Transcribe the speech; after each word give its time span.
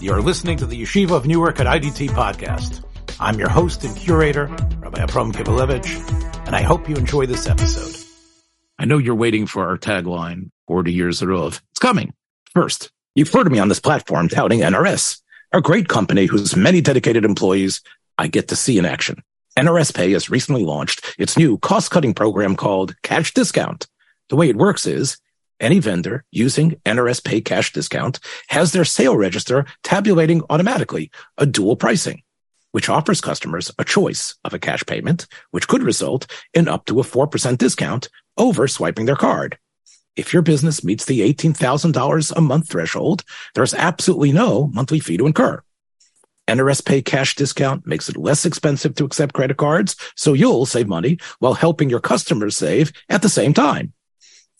You're 0.00 0.22
listening 0.22 0.58
to 0.58 0.66
the 0.66 0.80
Yeshiva 0.80 1.10
of 1.10 1.26
Newark 1.26 1.58
at 1.58 1.66
IDT 1.66 2.10
podcast. 2.10 2.84
I'm 3.18 3.36
your 3.36 3.48
host 3.48 3.82
and 3.82 3.96
curator, 3.96 4.46
Rabbi 4.78 5.02
Abram 5.02 5.32
Kibalevich, 5.32 6.46
and 6.46 6.54
I 6.54 6.62
hope 6.62 6.88
you 6.88 6.94
enjoy 6.94 7.26
this 7.26 7.48
episode. 7.48 7.96
I 8.78 8.84
know 8.84 8.98
you're 8.98 9.16
waiting 9.16 9.48
for 9.48 9.66
our 9.66 9.76
tagline, 9.76 10.52
40 10.68 10.92
years 10.92 11.20
of. 11.20 11.60
It's 11.72 11.80
coming. 11.80 12.14
First, 12.54 12.92
you've 13.16 13.32
heard 13.32 13.48
of 13.48 13.52
me 13.52 13.58
on 13.58 13.68
this 13.68 13.80
platform 13.80 14.28
touting 14.28 14.60
NRS, 14.60 15.20
a 15.52 15.60
great 15.60 15.88
company 15.88 16.26
whose 16.26 16.54
many 16.54 16.80
dedicated 16.80 17.24
employees 17.24 17.80
I 18.16 18.28
get 18.28 18.46
to 18.48 18.56
see 18.56 18.78
in 18.78 18.86
action. 18.86 19.24
NRS 19.58 19.92
Pay 19.92 20.12
has 20.12 20.30
recently 20.30 20.64
launched 20.64 21.16
its 21.18 21.36
new 21.36 21.58
cost-cutting 21.58 22.14
program 22.14 22.54
called 22.54 22.94
Cash 23.02 23.34
Discount. 23.34 23.88
The 24.28 24.36
way 24.36 24.48
it 24.48 24.54
works 24.56 24.86
is 24.86 25.18
any 25.60 25.78
vendor 25.78 26.24
using 26.30 26.80
NRS 26.84 27.22
Pay 27.24 27.40
Cash 27.40 27.72
Discount 27.72 28.20
has 28.48 28.72
their 28.72 28.84
sale 28.84 29.16
register 29.16 29.66
tabulating 29.82 30.42
automatically 30.50 31.10
a 31.36 31.46
dual 31.46 31.76
pricing, 31.76 32.22
which 32.72 32.88
offers 32.88 33.20
customers 33.20 33.70
a 33.78 33.84
choice 33.84 34.36
of 34.44 34.54
a 34.54 34.58
cash 34.58 34.84
payment, 34.86 35.26
which 35.50 35.68
could 35.68 35.82
result 35.82 36.26
in 36.54 36.68
up 36.68 36.84
to 36.86 37.00
a 37.00 37.04
4% 37.04 37.58
discount 37.58 38.08
over 38.36 38.68
swiping 38.68 39.06
their 39.06 39.16
card. 39.16 39.58
If 40.16 40.32
your 40.32 40.42
business 40.42 40.82
meets 40.82 41.04
the 41.04 41.20
$18,000 41.32 42.32
a 42.36 42.40
month 42.40 42.68
threshold, 42.68 43.24
there's 43.54 43.74
absolutely 43.74 44.32
no 44.32 44.66
monthly 44.68 45.00
fee 45.00 45.16
to 45.16 45.26
incur. 45.26 45.62
NRS 46.48 46.84
Pay 46.84 47.02
cash 47.02 47.34
discount 47.34 47.86
makes 47.86 48.08
it 48.08 48.16
less 48.16 48.46
expensive 48.46 48.94
to 48.94 49.04
accept 49.04 49.34
credit 49.34 49.58
cards, 49.58 49.96
so 50.16 50.32
you'll 50.32 50.66
save 50.66 50.88
money 50.88 51.18
while 51.40 51.54
helping 51.54 51.90
your 51.90 52.00
customers 52.00 52.56
save 52.56 52.90
at 53.10 53.22
the 53.22 53.28
same 53.28 53.52
time. 53.52 53.92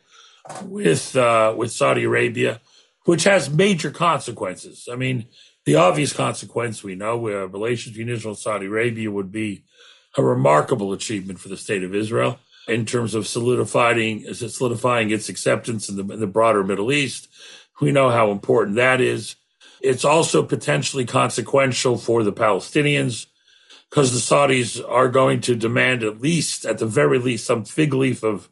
with 0.64 1.16
uh, 1.16 1.54
with 1.56 1.72
Saudi 1.72 2.04
Arabia, 2.04 2.62
which 3.06 3.24
has 3.26 3.50
major 3.50 3.92
consequences. 3.92 4.88
I 4.92 4.96
mean, 4.96 5.26
the 5.66 5.76
obvious 5.76 6.14
consequence 6.14 6.84
we 6.84 6.96
know, 6.96 7.28
uh, 7.28 7.48
relations 7.48 7.96
between 7.96 8.14
Israel 8.14 8.34
and 8.34 8.40
Saudi 8.40 8.66
Arabia 8.66 9.12
would 9.12 9.32
be 9.32 9.64
a 10.18 10.24
remarkable 10.24 10.94
achievement 10.94 11.40
for 11.40 11.50
the 11.50 11.58
state 11.58 11.84
of 11.84 11.96
Israel 11.96 12.40
in 12.68 12.86
terms 12.86 13.16
of 13.16 13.28
solidifying 13.28 14.34
solidifying 14.34 15.10
its 15.12 15.30
acceptance 15.30 15.90
in 15.90 15.96
the, 15.96 16.14
in 16.14 16.20
the 16.20 16.28
broader 16.28 16.64
Middle 16.64 16.92
East. 16.92 17.28
We 17.80 17.92
know 17.92 18.10
how 18.10 18.32
important 18.32 18.76
that 18.76 19.02
is. 19.02 19.36
It's 19.82 20.06
also 20.06 20.44
potentially 20.44 21.06
consequential 21.06 21.98
for 21.98 22.24
the 22.24 22.34
Palestinians 22.34 23.26
because 23.92 24.14
the 24.14 24.36
Saudis 24.36 24.82
are 24.90 25.10
going 25.10 25.42
to 25.42 25.54
demand 25.54 26.02
at 26.02 26.22
least, 26.22 26.66
at 26.66 26.78
the 26.78 26.86
very 26.86 27.20
least, 27.20 27.46
some 27.46 27.66
fig 27.66 27.94
leaf 27.94 28.24
of 28.24 28.50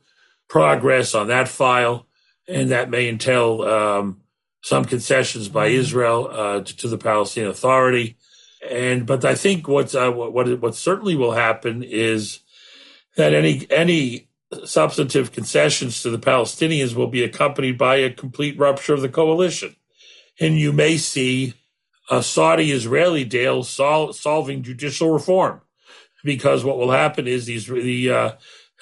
progress 0.50 1.16
on 1.16 1.28
that 1.28 1.48
file, 1.48 2.06
and 2.48 2.70
that 2.72 2.90
may 2.90 3.08
entail 3.08 3.62
um, 3.62 4.22
some 4.62 4.84
concessions 4.84 5.48
by 5.48 5.70
mm-hmm. 5.70 5.80
Israel 5.80 6.30
uh, 6.30 6.62
to, 6.62 6.78
to, 6.78 6.88
the 6.90 6.98
Palestinian 6.98 7.50
Authority. 7.50 8.18
And 8.70 9.06
but 9.06 9.24
I 9.24 9.34
think 9.34 9.70
what's 9.70 9.96
uh, 9.96 10.12
what 10.12 10.34
what 10.34 10.60
what 10.60 10.76
certainly 10.76 11.16
will 11.16 11.32
happen 11.32 11.84
is 11.84 12.40
that 13.16 13.34
any 13.34 13.66
any 13.72 14.28
substantive 14.66 15.32
concessions 15.32 16.04
to 16.04 16.10
the 16.10 16.20
Palestinians 16.20 16.96
will 16.96 17.08
be 17.08 17.24
accompanied 17.24 17.78
by 17.78 17.96
a 17.96 18.12
complete 18.12 18.60
rupture 18.60 18.94
of 18.94 19.02
the 19.02 19.08
coalition, 19.08 19.78
and 20.38 20.60
you 20.60 20.74
may 20.74 20.98
see 20.98 21.54
a 22.10 22.24
Saudi 22.24 22.72
Israeli 22.72 23.24
deal 23.24 23.64
sol- 23.64 24.14
solving 24.14 24.64
judicial 24.64 25.12
reform. 25.12 25.62
Because 26.24 26.66
what 26.66 26.78
will 26.78 26.92
happen 26.92 27.28
is 27.28 27.46
these 27.46 27.68
the 27.68 28.12
uh, 28.12 28.32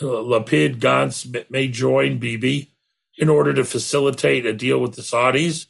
Lapid 0.02 0.80
Gantz 0.80 1.46
may 1.52 1.68
join 1.68 2.18
Bibi 2.18 2.72
in 3.18 3.30
order 3.30 3.54
to 3.54 3.64
facilitate 3.64 4.46
a 4.46 4.54
deal 4.54 4.80
with 4.80 4.96
the 4.96 5.02
Saudis, 5.02 5.68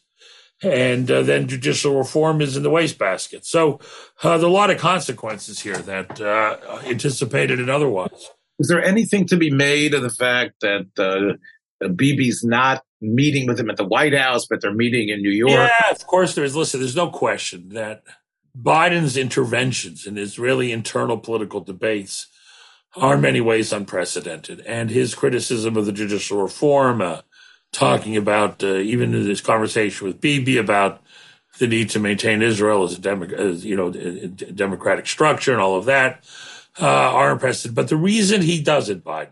and 0.62 1.10
uh, 1.10 1.24
then 1.24 1.48
judicial 1.48 1.98
reform 1.98 2.42
is 2.42 2.58
in 2.58 2.64
the 2.64 2.70
wastebasket. 2.70 3.46
So 3.46 3.80
uh, 4.24 4.38
there 4.38 4.48
are 4.48 4.50
a 4.50 4.54
lot 4.54 4.70
of 4.70 4.78
consequences 4.78 5.60
here 5.60 5.78
that 5.78 6.20
uh, 6.22 6.58
anticipated 6.86 7.60
and 7.60 7.70
otherwise. 7.70 8.30
Is 8.60 8.68
there 8.68 8.84
anything 8.84 9.26
to 9.28 9.38
be 9.38 9.52
made 9.52 9.94
of 9.94 10.02
the 10.02 10.10
fact 10.10 10.62
that 10.62 10.88
uh, 10.98 11.88
Bibi's 11.88 12.44
not 12.44 12.84
meeting 13.02 13.48
with 13.48 13.60
him 13.60 13.70
at 13.70 13.78
the 13.78 13.86
White 13.86 14.14
House, 14.14 14.46
but 14.46 14.62
they're 14.62 14.74
meeting 14.74 15.10
in 15.10 15.22
New 15.22 15.32
York. 15.32 15.52
Yeah, 15.52 15.92
of 15.92 16.06
course 16.08 16.36
there 16.36 16.44
is. 16.44 16.56
Listen, 16.56 16.80
there's 16.80 16.96
no 16.96 17.10
question 17.10 17.70
that 17.70 18.04
Biden's 18.60 19.18
interventions 19.18 20.08
in 20.08 20.18
Israeli 20.18 20.72
internal 20.72 21.18
political 21.18 21.62
debates 21.62 22.28
are 22.96 23.16
in 23.16 23.22
many 23.22 23.42
ways 23.42 23.72
unprecedented. 23.72 24.62
And 24.62 24.90
his 24.90 25.14
criticism 25.14 25.78
of 25.78 25.86
the 25.86 25.92
judicial 25.92 26.42
reform, 26.42 27.02
uh, 27.02 27.22
talking 27.72 28.18
about 28.18 28.64
uh, 28.64 28.78
even 28.78 29.14
in 29.14 29.26
this 29.26 29.42
conversation 29.42 30.08
with 30.08 30.22
Bibi 30.22 30.58
about 30.58 31.02
the 31.60 31.68
need 31.68 31.90
to 31.92 32.00
maintain 32.00 32.42
Israel 32.42 32.84
as 32.84 32.98
a 32.98 33.10
as, 33.38 33.66
you 33.66 33.76
know 33.76 33.92
democratic 33.92 35.08
structure 35.08 35.52
and 35.52 35.62
all 35.62 35.76
of 35.76 35.86
that 35.86 36.24
uh, 36.80 36.86
are 36.86 37.32
impressive. 37.32 37.76
But 37.76 37.90
the 37.90 37.98
reason 37.98 38.42
he 38.42 38.62
does 38.62 38.90
it, 38.90 39.04
Biden, 39.04 39.30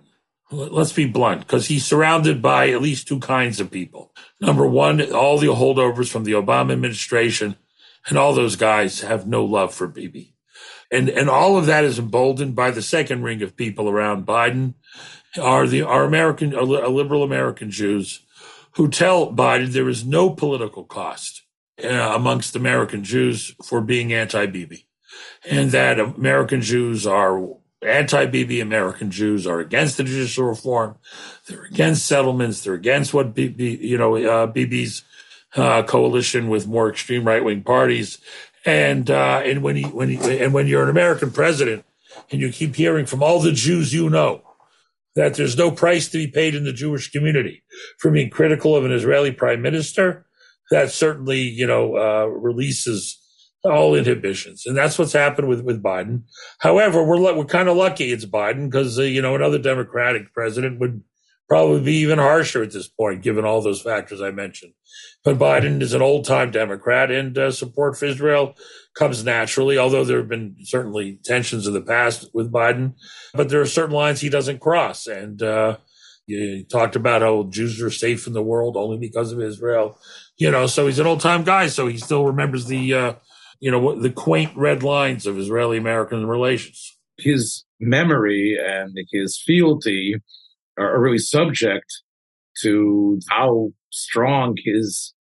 let's 0.51 0.93
be 0.93 1.05
blunt, 1.05 1.41
because 1.41 1.67
he's 1.67 1.85
surrounded 1.85 2.41
by 2.41 2.69
at 2.69 2.81
least 2.81 3.07
two 3.07 3.19
kinds 3.19 3.59
of 3.59 3.71
people. 3.71 4.13
Number 4.39 4.65
one, 4.65 5.01
all 5.11 5.37
the 5.37 5.47
holdovers 5.47 6.09
from 6.11 6.23
the 6.23 6.33
Obama 6.33 6.73
administration, 6.73 7.55
and 8.07 8.17
all 8.17 8.33
those 8.33 8.55
guys 8.55 9.01
have 9.01 9.27
no 9.27 9.43
love 9.43 9.73
for 9.73 9.87
Bibi. 9.87 10.35
And, 10.91 11.09
and 11.09 11.29
all 11.29 11.57
of 11.57 11.65
that 11.65 11.83
is 11.83 11.97
emboldened 11.97 12.55
by 12.55 12.71
the 12.71 12.81
second 12.81 13.23
ring 13.23 13.41
of 13.41 13.57
people 13.57 13.89
around 13.89 14.27
Biden 14.27 14.75
are 15.41 15.67
the, 15.67 15.81
are 15.81 16.03
American, 16.03 16.53
are 16.53 16.63
liberal 16.63 17.23
American 17.23 17.71
Jews 17.71 18.21
who 18.73 18.89
tell 18.89 19.33
Biden 19.33 19.71
there 19.71 19.89
is 19.89 20.05
no 20.05 20.29
political 20.29 20.83
cost 20.83 21.41
uh, 21.83 21.87
amongst 21.87 22.55
American 22.55 23.03
Jews 23.03 23.55
for 23.63 23.81
being 23.81 24.13
anti-Bibi 24.13 24.87
and 25.49 25.71
that 25.71 25.99
American 25.99 26.61
Jews 26.61 27.07
are 27.07 27.41
anti-Bibi 27.81 28.61
American 28.61 29.11
Jews 29.11 29.45
are 29.45 29.59
against 29.59 29.97
the 29.97 30.03
judicial 30.03 30.45
reform. 30.45 30.95
They're 31.47 31.65
against 31.65 32.05
settlements. 32.05 32.63
They're 32.63 32.73
against 32.73 33.13
what 33.13 33.33
Bibi, 33.33 33.79
you 33.81 33.97
know, 33.97 34.15
uh, 34.15 34.47
Bibi's 34.47 35.03
uh, 35.55 35.83
coalition 35.83 36.49
with 36.49 36.67
more 36.67 36.89
extreme 36.89 37.25
right-wing 37.25 37.63
parties. 37.63 38.19
And 38.65 39.11
uh, 39.11 39.41
and 39.43 39.61
when 39.61 39.75
he, 39.75 39.83
when 39.83 40.09
he, 40.09 40.39
and 40.39 40.53
when 40.53 40.67
you're 40.67 40.83
an 40.83 40.89
American 40.89 41.31
president 41.31 41.85
and 42.31 42.41
you 42.41 42.51
keep 42.51 42.75
hearing 42.75 43.05
from 43.05 43.21
all 43.21 43.39
the 43.39 43.51
Jews 43.51 43.93
you 43.93 44.09
know 44.09 44.41
that 45.15 45.35
there's 45.35 45.57
no 45.57 45.71
price 45.71 46.09
to 46.09 46.17
be 46.17 46.27
paid 46.27 46.55
in 46.55 46.65
the 46.65 46.73
Jewish 46.73 47.11
community 47.11 47.63
for 47.99 48.11
being 48.11 48.29
critical 48.29 48.75
of 48.75 48.83
an 48.83 48.91
Israeli 48.91 49.31
prime 49.31 49.61
minister, 49.61 50.25
that 50.71 50.91
certainly 50.91 51.41
you 51.41 51.67
know 51.67 51.95
uh, 51.95 52.25
releases 52.25 53.21
all 53.65 53.95
inhibitions, 53.95 54.65
and 54.65 54.77
that's 54.77 54.97
what's 54.97 55.13
happened 55.13 55.47
with 55.47 55.61
with 55.61 55.83
Biden. 55.83 56.23
However, 56.59 57.03
we're 57.03 57.35
we're 57.35 57.45
kind 57.45 57.69
of 57.69 57.77
lucky 57.77 58.11
it's 58.11 58.25
Biden 58.25 58.69
because 58.69 58.97
uh, 58.99 59.03
you 59.03 59.21
know 59.21 59.35
another 59.35 59.59
Democratic 59.59 60.33
president 60.33 60.79
would 60.79 61.03
probably 61.47 61.81
be 61.81 61.95
even 61.97 62.17
harsher 62.17 62.63
at 62.63 62.71
this 62.71 62.87
point, 62.87 63.21
given 63.21 63.45
all 63.45 63.61
those 63.61 63.81
factors 63.81 64.21
I 64.21 64.31
mentioned. 64.31 64.73
But 65.23 65.37
Biden 65.37 65.81
is 65.81 65.93
an 65.93 66.01
old 66.01 66.25
time 66.25 66.51
Democrat, 66.51 67.11
and 67.11 67.37
uh, 67.37 67.51
support 67.51 67.97
for 67.97 68.05
Israel 68.05 68.55
comes 68.95 69.23
naturally, 69.23 69.77
although 69.77 70.05
there 70.05 70.19
have 70.19 70.29
been 70.29 70.55
certainly 70.63 71.19
tensions 71.23 71.67
in 71.67 71.73
the 71.73 71.81
past 71.81 72.29
with 72.33 72.51
Biden. 72.51 72.93
But 73.33 73.49
there 73.49 73.61
are 73.61 73.65
certain 73.65 73.95
lines 73.95 74.21
he 74.21 74.29
doesn't 74.29 74.61
cross. 74.61 75.05
And 75.05 75.41
uh, 75.43 75.77
you 76.25 76.63
talked 76.63 76.95
about 76.95 77.21
how 77.21 77.43
Jews 77.43 77.81
are 77.81 77.91
safe 77.91 78.25
in 78.25 78.33
the 78.33 78.41
world 78.41 78.77
only 78.77 78.97
because 78.97 79.31
of 79.31 79.41
Israel. 79.41 79.99
You 80.37 80.49
know, 80.49 80.67
so 80.67 80.87
he's 80.87 80.99
an 80.99 81.07
old 81.07 81.21
time 81.21 81.43
guy, 81.43 81.67
so 81.67 81.87
he 81.87 81.97
still 81.97 82.25
remembers 82.25 82.65
the, 82.65 82.93
uh, 82.93 83.13
you 83.65 83.71
know, 83.71 83.99
the 83.99 84.11
quaint 84.11 84.55
red 84.55 84.83
lines 84.83 85.25
of 85.25 85.39
Israeli 85.39 85.77
American 85.79 86.27
relations. 86.27 86.95
His 87.17 87.65
memory 87.79 88.59
and 88.63 88.95
his 89.11 89.41
fealty 89.43 90.13
are 90.77 91.01
really 91.01 91.17
subject 91.17 91.91
to 92.61 93.19
how 93.27 93.69
strong 93.89 94.55
his 94.63 95.15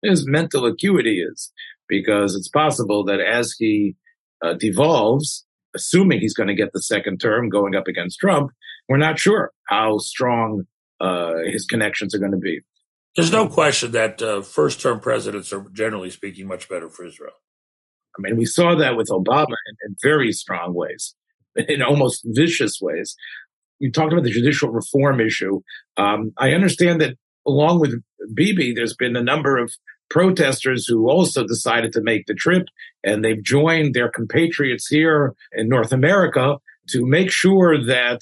his 0.00 0.26
mental 0.26 0.64
acuity 0.64 1.20
is, 1.20 1.52
because 1.88 2.34
it's 2.34 2.48
possible 2.48 3.04
that 3.04 3.20
as 3.20 3.54
he 3.58 3.96
uh, 4.42 4.54
devolves, 4.54 5.44
assuming 5.76 6.20
he's 6.20 6.32
going 6.32 6.48
to 6.48 6.54
get 6.54 6.72
the 6.72 6.80
second 6.80 7.20
term 7.20 7.50
going 7.50 7.76
up 7.76 7.86
against 7.86 8.18
Trump, 8.18 8.50
we're 8.88 8.96
not 8.96 9.18
sure 9.18 9.52
how 9.64 9.98
strong 9.98 10.62
uh, 11.02 11.34
his 11.44 11.66
connections 11.66 12.14
are 12.14 12.18
going 12.18 12.32
to 12.32 12.38
be. 12.38 12.62
There's 13.14 13.30
no 13.30 13.46
question 13.46 13.92
that 13.92 14.22
uh, 14.22 14.40
first 14.40 14.80
term 14.80 15.00
presidents 15.00 15.52
are 15.52 15.66
generally 15.74 16.08
speaking 16.08 16.48
much 16.48 16.66
better 16.66 16.88
for 16.88 17.04
Israel. 17.04 17.34
I 18.16 18.20
mean, 18.20 18.36
we 18.36 18.44
saw 18.44 18.74
that 18.74 18.96
with 18.96 19.08
Obama 19.08 19.46
in, 19.46 19.76
in 19.86 19.96
very 20.02 20.32
strong 20.32 20.74
ways, 20.74 21.14
in 21.56 21.82
almost 21.82 22.22
vicious 22.24 22.78
ways 22.80 23.16
you 23.80 23.90
talked 23.90 24.12
about 24.12 24.24
the 24.24 24.30
judicial 24.30 24.70
reform 24.70 25.20
issue. 25.20 25.60
Um, 25.96 26.32
I 26.38 26.52
understand 26.52 27.00
that 27.00 27.16
along 27.46 27.80
with 27.80 28.00
Bibi, 28.32 28.74
there's 28.74 28.94
been 28.94 29.16
a 29.16 29.22
number 29.22 29.56
of 29.56 29.72
protesters 30.10 30.86
who 30.86 31.08
also 31.08 31.46
decided 31.46 31.92
to 31.92 32.02
make 32.02 32.26
the 32.26 32.34
trip 32.34 32.66
and 33.02 33.24
they've 33.24 33.42
joined 33.42 33.94
their 33.94 34.10
compatriots 34.10 34.86
here 34.86 35.34
in 35.52 35.68
North 35.68 35.92
America 35.92 36.58
to 36.90 37.06
make 37.06 37.30
sure 37.30 37.82
that 37.84 38.20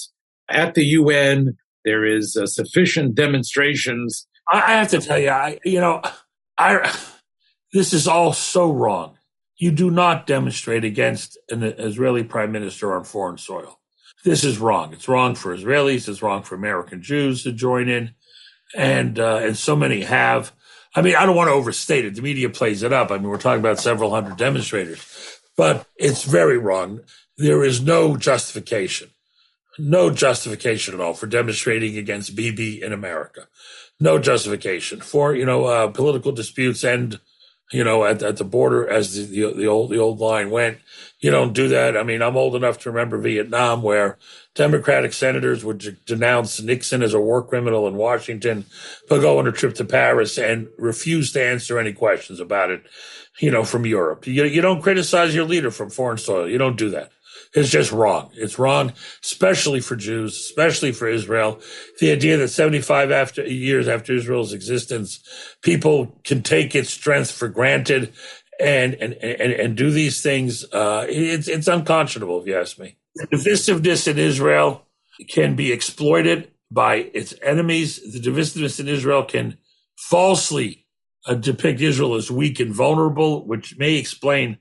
at 0.49 0.75
the 0.75 0.85
UN 0.85 1.57
there 1.85 2.05
is 2.05 2.37
uh, 2.37 2.47
sufficient 2.47 3.15
demonstrations. 3.15 4.27
I 4.51 4.73
have 4.73 4.91
to 4.91 5.01
tell 5.01 5.19
you, 5.19 5.31
I, 5.31 5.59
you 5.65 5.81
know, 5.81 6.03
I, 6.57 6.95
this 7.73 7.93
is 7.93 8.07
all 8.07 8.33
so 8.33 8.71
wrong. 8.71 9.18
You 9.59 9.73
do 9.73 9.91
not 9.91 10.27
demonstrate 10.27 10.85
against 10.85 11.37
an 11.51 11.65
Israeli 11.65 12.23
prime 12.23 12.53
minister 12.53 12.95
on 12.95 13.05
foreign 13.05 13.39
soil. 13.39 13.81
This 14.25 14.45
is 14.45 14.59
wrong. 14.59 14.93
It's 14.93 15.09
wrong 15.09 15.35
for 15.35 15.57
Israelis. 15.57 16.09
It's 16.09 16.23
wrong 16.23 16.43
for 16.43 16.55
American 16.55 17.03
Jews 17.03 17.43
to 17.43 17.53
join 17.53 17.89
in, 17.89 18.15
and 18.75 19.19
uh, 19.19 19.41
and 19.43 19.57
so 19.57 19.75
many 19.77 20.03
have. 20.03 20.53
I 20.95 21.03
mean, 21.03 21.17
I 21.17 21.27
don't 21.27 21.37
want 21.37 21.49
to 21.49 21.55
overstate 21.55 22.05
it. 22.05 22.15
The 22.15 22.23
media 22.23 22.49
plays 22.49 22.83
it 22.83 22.93
up. 22.93 23.11
I 23.11 23.19
mean, 23.19 23.29
we're 23.29 23.39
talking 23.39 23.61
about 23.61 23.79
several 23.79 24.11
hundred 24.11 24.37
demonstrators, 24.37 25.41
but 25.57 25.87
it's 25.97 26.23
very 26.23 26.59
wrong. 26.59 27.01
There 27.37 27.63
is 27.63 27.81
no 27.81 28.17
justification, 28.17 29.11
no 29.79 30.11
justification 30.11 30.95
at 30.95 31.01
all 31.01 31.15
for 31.15 31.27
demonstrating 31.27 31.99
against 31.99 32.35
Bibi 32.35 32.83
in 32.83 32.93
America. 32.93 33.49
No 34.01 34.19
justification 34.19 35.01
for 35.01 35.35
you 35.35 35.45
know 35.45 35.65
uh, 35.65 35.89
political 35.89 36.33
disputes 36.33 36.85
and 36.85 37.21
you 37.73 37.85
know 37.85 38.05
at, 38.05 38.23
at 38.23 38.37
the 38.37 38.45
border 38.45 38.89
as 38.89 39.15
the, 39.15 39.25
the, 39.25 39.55
the 39.55 39.67
old 39.67 39.91
the 39.91 39.99
old 39.99 40.19
line 40.19 40.51
went 40.51 40.79
you 41.21 41.33
don't 41.33 41.53
do 41.53 41.69
that. 41.69 41.97
I 41.97 42.05
mean, 42.05 42.23
I'm 42.23 42.37
old 42.37 42.55
enough 42.55 42.79
to 42.81 42.91
remember 42.91 43.19
Vietnam 43.19 43.83
where 43.83 44.19
Democratic 44.55 45.13
senators 45.13 45.65
would 45.65 45.99
denounce 46.07 46.61
Nixon 46.61 47.03
as 47.03 47.13
a 47.13 47.21
war 47.21 47.43
criminal 47.43 47.89
in 47.89 47.97
Washington, 47.97 48.67
but 49.09 49.21
go 49.21 49.39
on 49.39 49.49
a 49.49 49.53
trip 49.53 49.75
to 49.75 49.85
Paris 49.85 50.39
and 50.39 50.69
refuse 50.79 51.33
to 51.33 51.45
answer 51.45 51.79
any 51.79 51.93
questions 51.93 52.39
about 52.39 52.71
it, 52.71 52.85
you 53.41 53.51
know, 53.51 53.65
from 53.65 53.85
Europe. 53.85 54.29
You, 54.29 54.45
you 54.45 54.61
don't 54.61 54.83
criticize 54.83 55.35
your 55.35 55.45
leader 55.45 55.73
from 55.73 55.91
foreign 55.91 56.19
soil. 56.19 56.49
You 56.49 56.59
don't 56.59 56.79
do 56.79 56.91
that. 56.91 57.11
It's 57.55 57.71
just 57.71 57.93
wrong. 57.93 58.31
It's 58.35 58.59
wrong, 58.59 58.93
especially 59.25 59.81
for 59.81 59.97
Jews, 59.97 60.35
especially 60.35 60.93
for 60.93 61.09
Israel. 61.09 61.61
The 62.01 62.13
idea 62.13 62.37
that 62.37 62.49
75 62.49 63.11
after, 63.11 63.43
years 63.45 63.89
after 63.89 64.15
Israel's 64.15 64.53
existence, 64.53 65.21
people 65.63 66.21
can 66.25 66.43
take 66.43 66.75
its 66.75 66.91
strength 66.91 67.31
for 67.31 67.49
granted 67.49 68.13
and 68.61 68.95
and 68.95 69.15
and, 69.15 69.53
and 69.53 69.77
do 69.77 69.91
these 69.91 70.21
things. 70.21 70.65
Uh, 70.73 71.07
it's 71.09 71.49
it's 71.49 71.69
unconscionable, 71.69 72.41
if 72.41 72.47
you 72.47 72.59
ask 72.59 72.79
me. 72.79 72.97
The 73.15 73.27
divisiveness 73.29 74.07
in 74.09 74.19
Israel 74.19 74.87
can 75.29 75.57
be 75.57 75.73
exploited 75.73 76.51
by 76.71 76.97
its 77.15 77.35
enemies. 77.43 78.01
The 78.13 78.21
divisiveness 78.21 78.79
in 78.79 78.89
Israel 78.89 79.25
can 79.25 79.59
falsely 79.97 80.87
uh, 81.27 81.35
depict 81.35 81.81
Israel 81.81 82.15
as 82.15 82.31
weak 82.31 82.61
and 82.61 82.75
vulnerable, 82.75 83.47
which 83.47 83.77
may 83.79 83.95
explain, 83.95 84.59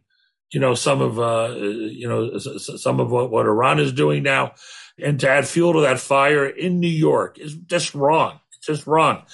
you 0.51 0.59
know, 0.59 0.73
some 0.73 1.01
of 1.01 1.19
uh, 1.19 1.55
you 1.57 2.07
know 2.07 2.37
some 2.37 2.99
of 2.99 3.11
what, 3.11 3.31
what 3.31 3.45
Iran 3.45 3.79
is 3.79 3.91
doing 3.91 4.23
now. 4.23 4.53
And 4.99 5.19
to 5.19 5.29
add 5.29 5.47
fuel 5.47 5.73
to 5.73 5.81
that 5.81 5.99
fire 5.99 6.47
in 6.47 6.79
New 6.79 6.87
York 6.87 7.37
is 7.37 7.53
just 7.55 7.93
wrong. 7.93 8.39
It's 8.49 8.65
just 8.65 8.87
wrong 8.87 9.25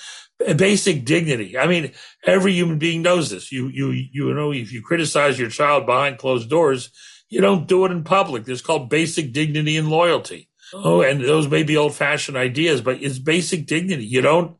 basic 0.56 1.06
dignity. 1.06 1.57
I 1.57 1.68
mean, 1.68 1.92
every 2.25 2.54
human 2.54 2.77
being 2.77 3.01
knows 3.01 3.30
this. 3.30 3.51
You, 3.51 3.69
you, 3.69 3.92
you 3.92 4.33
know, 4.33 4.51
if 4.51 4.71
you 4.74 4.81
criticize 4.81 5.39
your 5.39 5.50
child 5.50 5.86
behind 5.86 6.18
closed 6.18 6.50
doors, 6.50 6.89
you 7.30 7.42
don't 7.42 7.68
do 7.68 7.86
it 7.86 7.92
in 7.92 8.04
public. 8.04 8.48
It's 8.48 8.62
called 8.62 8.89
basic 8.89 9.31
dignity 9.31 9.77
and 9.77 9.89
loyalty. 9.89 10.50
Oh, 10.74 11.01
and 11.01 11.21
those 11.21 11.48
may 11.48 11.63
be 11.63 11.77
old 11.77 11.94
fashioned 11.94 12.38
ideas, 12.38 12.82
but 12.82 13.01
it's 13.01 13.20
basic 13.20 13.65
dignity. 13.67 14.05
You 14.05 14.22
don't 14.22 14.58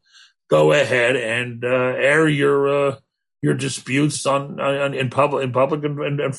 go 0.50 0.72
ahead 0.72 1.15
and 1.15 1.63
uh, 1.65 1.67
air 1.67 2.27
your 2.27 2.67
uh, 2.67 2.95
your 3.43 3.53
disputes 3.53 4.25
on, 4.25 4.59
on, 4.59 4.93
in 4.95 5.09
public 5.09 5.43
in 5.43 5.51
public 5.51 5.83
and, 5.83 6.00
and, 6.00 6.19
and 6.19 6.33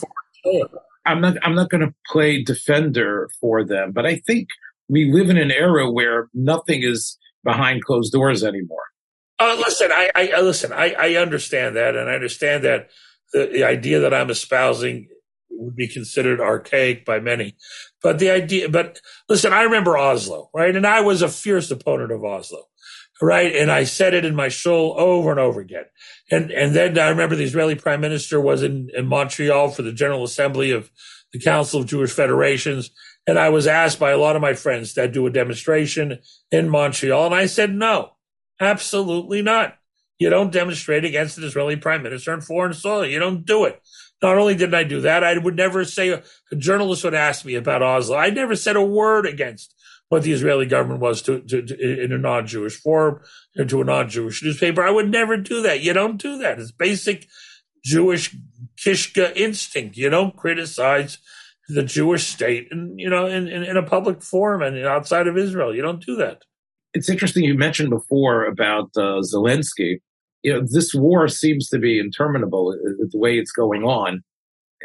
I'm 1.07 1.21
not 1.21 1.37
I'm 1.43 1.55
not 1.55 1.71
going 1.71 1.83
to 1.83 1.95
play 2.11 2.43
defender 2.43 3.29
for 3.41 3.63
them, 3.63 3.93
but 3.93 4.07
I 4.07 4.17
think 4.17 4.49
we 4.89 5.13
live 5.13 5.31
in 5.31 5.39
an 5.39 5.51
era 5.51 5.91
where 5.91 6.29
nothing 6.35 6.83
is 6.83 7.19
behind 7.45 7.85
closed 7.85 8.13
doors 8.13 8.43
anymore. 8.43 8.83
Uh, 9.39 9.57
listen, 9.59 9.91
I, 9.93 10.11
I 10.15 10.41
listen. 10.41 10.73
I, 10.73 10.95
I 10.99 11.15
understand 11.17 11.77
that, 11.77 11.97
and 11.97 12.09
I 12.09 12.15
understand 12.15 12.65
that 12.65 12.89
the, 13.33 13.51
the 13.53 13.65
idea 13.65 14.01
that 14.01 14.15
I'm 14.15 14.31
espousing 14.31 15.09
would 15.51 15.77
be 15.77 15.89
considered 15.89 16.41
archaic 16.41 17.05
by 17.05 17.21
many. 17.21 17.57
But 18.03 18.19
the 18.19 18.31
idea, 18.31 18.69
but 18.69 19.01
listen, 19.29 19.53
I 19.53 19.63
remember 19.63 19.99
Oslo, 19.99 20.51
right? 20.55 20.75
And 20.75 20.87
I 20.87 21.01
was 21.01 21.21
a 21.21 21.29
fierce 21.29 21.71
opponent 21.71 22.13
of 22.13 22.25
Oslo, 22.25 22.65
right? 23.21 23.55
And 23.55 23.71
I 23.71 23.85
said 23.85 24.15
it 24.15 24.25
in 24.25 24.35
my 24.35 24.49
soul 24.49 24.95
over 24.99 25.31
and 25.31 25.41
over 25.41 25.61
again. 25.61 25.85
And 26.31 26.51
and 26.51 26.75
then 26.75 26.99
I 26.99 27.09
remember 27.09 27.37
the 27.37 27.45
Israeli 27.45 27.75
prime 27.75 28.01
minister 28.01 28.41
was 28.41 28.63
in, 28.63 28.91
in 28.95 29.07
Montreal 29.07 29.71
for 29.71 29.83
the 29.83 29.93
General 29.93 30.25
Assembly 30.25 30.71
of 30.71 30.91
the 31.33 31.41
Council 31.41 31.81
of 31.81 31.87
Jewish 31.87 32.13
Federations. 32.13 32.91
And 33.27 33.39
I 33.39 33.49
was 33.49 33.67
asked 33.67 33.99
by 33.99 34.11
a 34.11 34.19
lot 34.19 34.37
of 34.37 34.43
my 34.43 34.55
friends 34.55 34.93
to 34.95 35.09
do 35.09 35.27
a 35.27 35.31
demonstration 35.31 36.19
in 36.51 36.69
Montreal. 36.69 37.27
And 37.27 37.35
I 37.35 37.47
said 37.47 37.75
no. 37.75 38.11
Absolutely 38.61 39.43
not. 39.43 39.77
You 40.19 40.31
don't 40.31 40.53
demonstrate 40.53 41.05
against 41.05 41.39
an 41.39 41.45
Israeli 41.45 41.77
prime 41.77 42.03
minister 42.03 42.33
on 42.33 42.41
foreign 42.41 42.73
soil. 42.73 43.05
You 43.05 43.19
don't 43.19 43.45
do 43.45 43.65
it. 43.65 43.81
Not 44.23 44.39
only 44.39 44.55
didn't 44.55 44.75
I 44.75 44.85
do 44.85 45.01
that, 45.03 45.25
I 45.25 45.37
would 45.37 45.57
never 45.57 45.85
say 45.85 46.11
a, 46.11 46.23
a 46.53 46.57
journalist 46.57 47.05
would 47.05 47.15
ask 47.15 47.45
me 47.45 47.57
about 47.57 47.83
Oslo. 47.83 48.17
I 48.17 48.31
never 48.31 48.55
said 48.55 48.77
a 48.77 48.83
word 48.83 49.27
against 49.27 49.75
what 50.15 50.23
the 50.23 50.33
Israeli 50.33 50.67
government 50.67 51.01
was 51.01 51.23
to, 51.23 51.41
to, 51.41 51.63
to 51.63 52.05
in 52.05 52.13
a 52.13 52.19
non-Jewish 52.19 52.81
forum 52.81 53.21
and 53.57 53.69
to 53.69 53.81
a 53.81 53.85
non-Jewish 53.85 54.43
newspaper. 54.43 54.83
I 54.83 54.91
would 54.91 55.11
never 55.11 55.37
do 55.37 55.63
that. 55.63 55.83
You 55.83 55.93
don't 55.93 56.17
do 56.17 56.39
that. 56.39 56.59
It's 56.59 56.73
basic 56.73 57.27
Jewish 57.85 58.35
kishka 58.77 59.37
instinct. 59.37 59.97
You 59.97 60.11
don't 60.11 60.37
criticize 60.37 61.19
the 61.69 61.83
Jewish 61.83 62.27
state 62.27 62.69
and 62.71 62.99
you 62.99 63.09
know 63.09 63.27
in, 63.27 63.49
in, 63.49 63.63
in 63.63 63.77
a 63.77 63.83
public 63.83 64.23
forum 64.23 64.63
and 64.63 64.77
outside 64.87 65.27
of 65.27 65.37
Israel. 65.37 65.75
You 65.75 65.83
don't 65.83 66.05
do 66.05 66.17
that 66.17 66.43
it's 66.95 67.09
interesting 67.09 67.45
you 67.45 67.57
mentioned 67.57 67.91
before 67.91 68.45
about 68.45 68.91
uh, 68.97 69.21
Zelensky. 69.21 69.99
You 70.43 70.55
know, 70.55 70.67
this 70.67 70.95
war 70.95 71.29
seems 71.29 71.69
to 71.69 71.79
be 71.79 71.99
interminable 71.99 72.75
uh, 72.75 73.05
the 73.11 73.19
way 73.19 73.37
it's 73.37 73.53
going 73.53 73.83
on. 73.83 74.23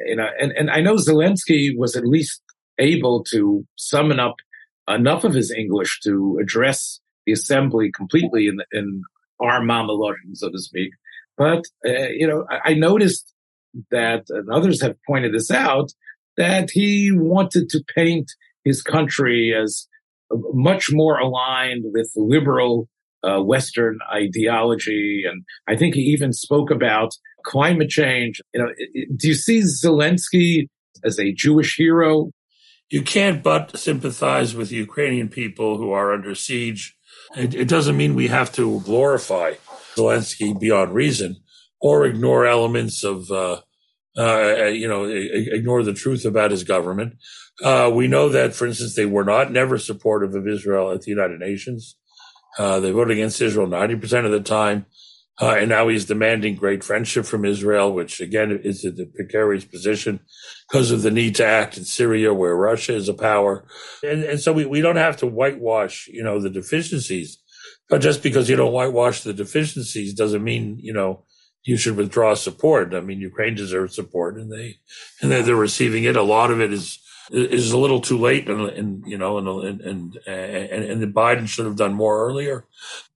You 0.05 0.15
know, 0.15 0.27
and, 0.39 0.51
and 0.53 0.69
I 0.71 0.81
know 0.81 0.95
Zelensky 0.95 1.71
was 1.77 1.95
at 1.95 2.05
least 2.05 2.41
able 2.79 3.23
to 3.25 3.65
summon 3.77 4.19
up 4.19 4.35
enough 4.89 5.23
of 5.23 5.33
his 5.33 5.51
English 5.51 5.99
to 6.03 6.39
address 6.41 6.99
the 7.25 7.31
assembly 7.31 7.91
completely 7.95 8.47
in, 8.47 8.57
in 8.71 9.03
our 9.39 9.63
mama 9.63 9.95
so 10.33 10.49
to 10.49 10.59
speak. 10.59 10.91
But, 11.37 11.63
uh, 11.87 12.09
you 12.09 12.27
know, 12.27 12.45
I, 12.49 12.71
I 12.71 12.73
noticed 12.73 13.33
that, 13.91 14.25
and 14.29 14.49
others 14.49 14.81
have 14.81 14.95
pointed 15.07 15.33
this 15.33 15.51
out, 15.51 15.91
that 16.37 16.71
he 16.71 17.11
wanted 17.13 17.69
to 17.69 17.83
paint 17.95 18.31
his 18.63 18.81
country 18.81 19.53
as 19.53 19.87
much 20.31 20.89
more 20.91 21.17
aligned 21.17 21.83
with 21.85 22.11
liberal 22.15 22.87
uh, 23.23 23.41
Western 23.41 23.99
ideology. 24.13 25.23
And 25.29 25.43
I 25.67 25.75
think 25.75 25.95
he 25.95 26.01
even 26.01 26.33
spoke 26.33 26.71
about 26.71 27.11
climate 27.45 27.89
change. 27.89 28.41
You 28.53 28.61
know, 28.61 28.69
do 29.15 29.27
you 29.27 29.33
see 29.33 29.59
Zelensky 29.59 30.67
as 31.03 31.19
a 31.19 31.33
Jewish 31.33 31.75
hero? 31.77 32.31
You 32.89 33.03
can't 33.03 33.43
but 33.43 33.77
sympathize 33.77 34.55
with 34.55 34.69
the 34.69 34.77
Ukrainian 34.77 35.29
people 35.29 35.77
who 35.77 35.91
are 35.91 36.13
under 36.13 36.33
siege. 36.33 36.97
It, 37.37 37.53
it 37.53 37.67
doesn't 37.67 37.97
mean 37.97 38.15
we 38.15 38.27
have 38.27 38.51
to 38.53 38.79
glorify 38.81 39.53
Zelensky 39.95 40.59
beyond 40.59 40.93
reason 40.93 41.37
or 41.79 42.05
ignore 42.05 42.45
elements 42.45 43.03
of, 43.03 43.29
uh, 43.29 43.61
uh, 44.17 44.65
you 44.65 44.87
know, 44.87 45.05
ignore 45.05 45.83
the 45.83 45.93
truth 45.93 46.25
about 46.25 46.51
his 46.51 46.63
government. 46.63 47.13
Uh, 47.63 47.91
we 47.93 48.07
know 48.07 48.29
that, 48.29 48.55
for 48.55 48.65
instance, 48.65 48.95
they 48.95 49.05
were 49.05 49.23
not 49.23 49.51
never 49.51 49.77
supportive 49.77 50.33
of 50.33 50.47
Israel 50.47 50.91
at 50.91 51.01
the 51.01 51.11
United 51.11 51.39
Nations. 51.39 51.95
Uh, 52.57 52.79
they 52.79 52.91
voted 52.91 53.17
against 53.17 53.41
Israel 53.41 53.67
90% 53.67 54.25
of 54.25 54.31
the 54.31 54.41
time. 54.41 54.85
Uh, 55.41 55.55
and 55.57 55.69
now 55.69 55.87
he's 55.87 56.05
demanding 56.05 56.55
great 56.55 56.83
friendship 56.83 57.25
from 57.25 57.45
Israel, 57.45 57.93
which 57.93 58.19
again 58.19 58.59
is 58.63 58.83
a 58.83 58.91
precarious 59.05 59.63
position 59.63 60.19
because 60.69 60.91
of 60.91 61.01
the 61.01 61.11
need 61.11 61.35
to 61.35 61.45
act 61.45 61.77
in 61.77 61.85
Syria 61.85 62.33
where 62.33 62.55
Russia 62.55 62.93
is 62.93 63.07
a 63.07 63.13
power. 63.13 63.65
And, 64.03 64.23
and 64.23 64.39
so 64.39 64.51
we, 64.51 64.65
we 64.65 64.81
don't 64.81 64.97
have 64.97 65.15
to 65.17 65.27
whitewash, 65.27 66.09
you 66.09 66.23
know, 66.23 66.41
the 66.41 66.49
deficiencies. 66.49 67.37
But 67.87 68.01
just 68.01 68.21
because 68.21 68.49
you 68.49 68.55
don't 68.55 68.73
whitewash 68.73 69.21
the 69.21 69.33
deficiencies 69.33 70.13
doesn't 70.13 70.43
mean, 70.43 70.77
you 70.79 70.93
know, 70.93 71.23
you 71.63 71.77
should 71.77 71.95
withdraw 71.95 72.33
support. 72.33 72.93
I 72.93 72.99
mean, 72.99 73.19
Ukraine 73.19 73.55
deserves 73.55 73.95
support 73.95 74.37
and 74.37 74.51
they, 74.51 74.77
and 75.21 75.31
they're, 75.31 75.43
they're 75.43 75.55
receiving 75.55 76.03
it. 76.03 76.15
A 76.15 76.21
lot 76.21 76.51
of 76.51 76.59
it 76.59 76.73
is, 76.73 76.99
is 77.31 77.71
a 77.71 77.77
little 77.77 78.01
too 78.01 78.17
late 78.17 78.49
and, 78.49 78.69
and 78.69 79.03
you 79.05 79.17
know, 79.17 79.37
and, 79.37 79.81
and, 79.81 80.17
and, 80.27 80.83
and 80.83 81.15
Biden 81.15 81.47
should 81.47 81.65
have 81.65 81.75
done 81.75 81.93
more 81.93 82.25
earlier. 82.27 82.65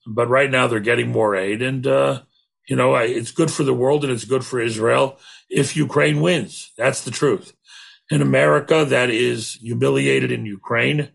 But 0.05 0.29
right 0.29 0.51
now 0.51 0.67
they're 0.67 0.79
getting 0.79 1.11
more 1.11 1.35
aid, 1.35 1.61
and 1.61 1.85
uh, 1.87 2.21
you 2.67 2.75
know 2.75 2.95
it's 2.95 3.31
good 3.31 3.51
for 3.51 3.63
the 3.63 3.73
world 3.73 4.03
and 4.03 4.11
it's 4.11 4.25
good 4.25 4.45
for 4.45 4.59
Israel 4.59 5.17
if 5.49 5.75
Ukraine 5.75 6.21
wins. 6.21 6.71
That's 6.77 7.03
the 7.03 7.11
truth. 7.11 7.53
In 8.11 8.21
America 8.21 8.85
that 8.85 9.09
is 9.09 9.53
humiliated 9.53 10.31
in 10.31 10.45
Ukraine 10.45 11.09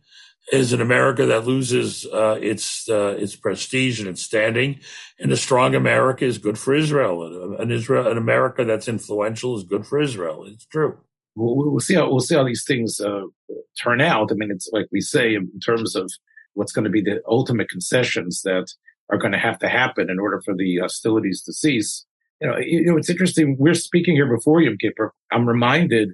is 0.52 0.73
an 0.73 0.80
America 0.80 1.26
that 1.26 1.47
loses 1.47 2.07
uh, 2.07 2.38
its 2.40 2.88
uh, 2.88 3.16
its 3.18 3.37
prestige 3.37 4.00
and 4.00 4.09
its 4.09 4.23
standing, 4.23 4.80
and 5.18 5.30
a 5.30 5.37
strong 5.37 5.75
America 5.75 6.25
is 6.25 6.38
good 6.38 6.59
for 6.59 6.75
Israel. 6.75 7.57
An 7.59 7.71
Israel, 7.71 8.11
an 8.11 8.16
America 8.16 8.64
that's 8.64 8.88
influential 8.88 9.57
is 9.57 9.64
good 9.64 9.87
for 9.87 10.00
Israel. 10.00 10.45
It's 10.47 10.66
true. 10.66 10.99
We'll, 11.37 11.71
we'll 11.71 11.80
see 11.80 11.95
how 11.95 12.09
we'll 12.11 12.21
see 12.21 12.35
how 12.35 12.45
these 12.45 12.64
things 12.66 13.00
uh, 13.00 13.23
turn 13.80 14.00
out. 14.00 14.30
I 14.33 14.35
mean, 14.35 14.50
it's 14.50 14.71
like 14.73 14.87
we 14.90 15.00
say 15.00 15.35
in 15.35 15.61
terms 15.61 15.95
of 15.95 16.11
what's 16.59 16.73
going 16.73 16.85
to 16.85 16.91
be 16.91 17.00
the 17.00 17.23
ultimate 17.29 17.69
concessions 17.69 18.43
that 18.43 18.67
are 19.11 19.17
going 19.17 19.33
to 19.33 19.38
have 19.38 19.61
to 19.61 19.69
happen 19.69 20.11
in 20.11 20.19
order 20.19 20.43
for 20.45 20.55
the 20.57 20.79
hostilities 20.79 21.41
to 21.45 21.53
cease. 21.53 22.05
You 22.41 22.49
know, 22.49 22.59
you 22.59 22.85
know, 22.85 22.97
it's 22.97 23.09
interesting. 23.09 23.57
We're 23.59 23.75
speaking 23.75 24.17
here 24.17 24.27
before 24.27 24.61
Yom 24.61 24.77
Kippur. 24.77 25.12
I'm 25.31 25.49
reminded 25.49 26.11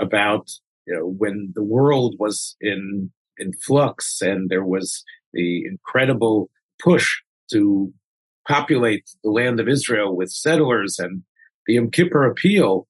about, 0.00 0.50
you 0.86 0.94
know, 0.94 1.06
when 1.06 1.52
the 1.54 1.62
world 1.62 2.16
was 2.18 2.56
in, 2.60 3.12
in 3.38 3.52
flux 3.64 4.20
and 4.20 4.50
there 4.50 4.64
was 4.64 5.04
the 5.32 5.64
incredible 5.64 6.50
push 6.82 7.22
to 7.52 7.92
populate 8.46 9.08
the 9.22 9.30
land 9.30 9.60
of 9.60 9.68
Israel 9.68 10.16
with 10.16 10.30
settlers 10.30 10.98
and 10.98 11.22
the 11.66 11.74
Yom 11.74 11.92
Kippur 11.92 12.26
appeal 12.26 12.88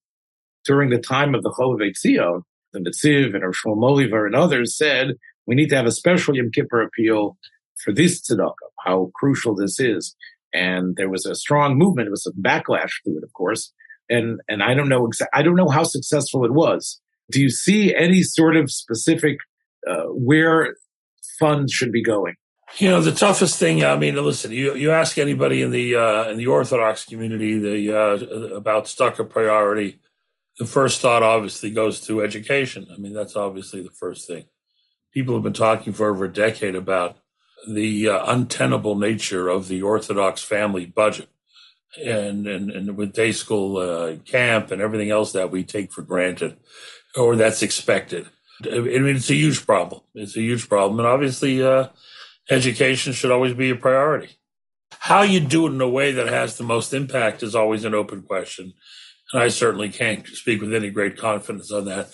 during 0.65 0.89
the 0.89 0.99
time 0.99 1.35
of 1.35 1.43
the 1.43 1.51
Chovevei 1.51 1.93
Tzion, 1.93 2.41
the 2.73 2.81
Netziv 2.81 3.35
and 3.35 3.45
Shmuel 3.55 3.77
Mohilever 3.77 4.25
and 4.25 4.35
others 4.35 4.77
said, 4.77 5.13
we 5.47 5.55
need 5.55 5.69
to 5.71 5.77
have 5.77 5.87
a 5.87 5.93
special 5.93 6.37
Yom 6.37 6.51
Kippur 6.51 6.83
appeal 6.83 7.37
for 7.83 7.93
this 7.93 8.21
tzedakah, 8.21 8.55
how 8.85 9.11
crucial 9.15 9.55
this 9.55 9.79
is. 9.79 10.15
And 10.53 10.97
there 10.97 11.11
was 11.11 11.27
a 11.27 11.35
strong 11.35 11.77
movement. 11.77 12.09
It 12.09 12.11
was 12.11 12.27
a 12.27 12.33
backlash 12.41 12.93
to 13.05 13.11
it, 13.11 13.25
of 13.25 13.33
course. 13.33 13.73
And, 14.09 14.41
and 14.49 14.63
I 14.63 14.75
don't 14.75 14.89
know, 14.89 15.07
exa- 15.07 15.27
I 15.33 15.43
don't 15.43 15.57
know 15.57 15.69
how 15.69 15.85
successful 15.85 16.45
it 16.45 16.53
was. 16.53 17.01
Do 17.31 17.41
you 17.41 17.51
see 17.51 17.95
any 17.95 18.23
sort 18.23 18.57
of 18.57 18.71
specific, 18.71 19.39
uh, 19.87 20.05
where 20.07 20.77
funds 21.39 21.73
should 21.73 21.93
be 21.93 22.03
going? 22.03 22.35
You 22.79 22.89
know, 22.89 23.01
the 23.01 23.13
toughest 23.13 23.59
thing, 23.59 23.85
I 23.85 23.97
mean, 23.97 24.17
listen, 24.17 24.53
you, 24.53 24.75
you 24.75 24.91
ask 24.93 25.19
anybody 25.19 25.63
in 25.63 25.71
the, 25.71 25.97
uh, 25.97 26.31
in 26.31 26.37
the 26.37 26.47
Orthodox 26.47 27.05
community, 27.05 27.59
the, 27.59 27.97
uh, 27.97 28.57
about 28.57 28.87
tzedakah 28.87 29.29
priority, 29.29 30.01
the 30.59 30.67
first 30.67 31.01
thought 31.01 31.23
obviously 31.23 31.71
goes 31.71 32.01
to 32.03 32.23
education. 32.23 32.87
I 32.93 32.97
mean, 32.97 33.13
that's 33.13 33.37
obviously 33.37 33.83
the 33.83 33.91
first 33.91 34.27
thing 34.27 34.47
people 35.17 35.33
have 35.33 35.43
been 35.43 35.53
talking 35.55 35.95
for 35.95 36.11
over 36.11 36.27
a 36.27 36.33
decade 36.33 36.75
about 36.75 37.17
the 37.67 38.07
uh, 38.07 38.31
untenable 38.31 38.95
nature 38.95 39.49
of 39.49 39.67
the 39.67 39.81
Orthodox 39.81 40.43
family 40.43 40.85
budget. 40.85 41.31
And, 42.05 42.47
and, 42.47 42.71
and 42.71 42.99
with 42.99 43.15
day 43.15 43.33
school 43.33 43.79
uh, 43.79 44.17
camp 44.27 44.71
and 44.71 44.83
everything 44.83 45.09
else 45.09 45.33
that 45.33 45.51
we 45.51 45.65
take 45.65 45.91
for 45.91 46.03
granted 46.03 46.59
or 47.17 47.35
that's 47.35 47.63
expected. 47.63 48.27
I 48.63 48.81
mean, 48.81 49.17
it's 49.17 49.31
a 49.31 49.35
huge 49.35 49.65
problem. 49.65 50.03
It's 50.15 50.37
a 50.37 50.43
huge 50.43 50.69
problem. 50.69 50.99
And 51.01 51.09
obviously, 51.09 51.63
uh, 51.63 51.89
education 52.51 53.15
should 53.15 53.31
always 53.31 53.55
be 53.55 53.71
a 53.71 53.75
priority. 53.75 54.37
How 54.99 55.23
you 55.23 55.41
do 55.41 55.67
it 55.67 55.73
in 55.73 55.81
a 55.81 55.89
way 55.89 56.13
that 56.13 56.29
has 56.29 56.59
the 56.59 56.65
most 56.65 56.93
impact 56.93 57.43
is 57.43 57.55
always 57.55 57.87
an 57.87 57.95
open 57.95 58.21
question. 58.21 58.75
And 59.33 59.43
I 59.43 59.49
certainly 59.49 59.89
can't 59.89 60.27
speak 60.29 60.61
with 60.61 60.75
any 60.75 60.91
great 60.91 61.17
confidence 61.17 61.73
on 61.73 61.87
that. 61.87 62.11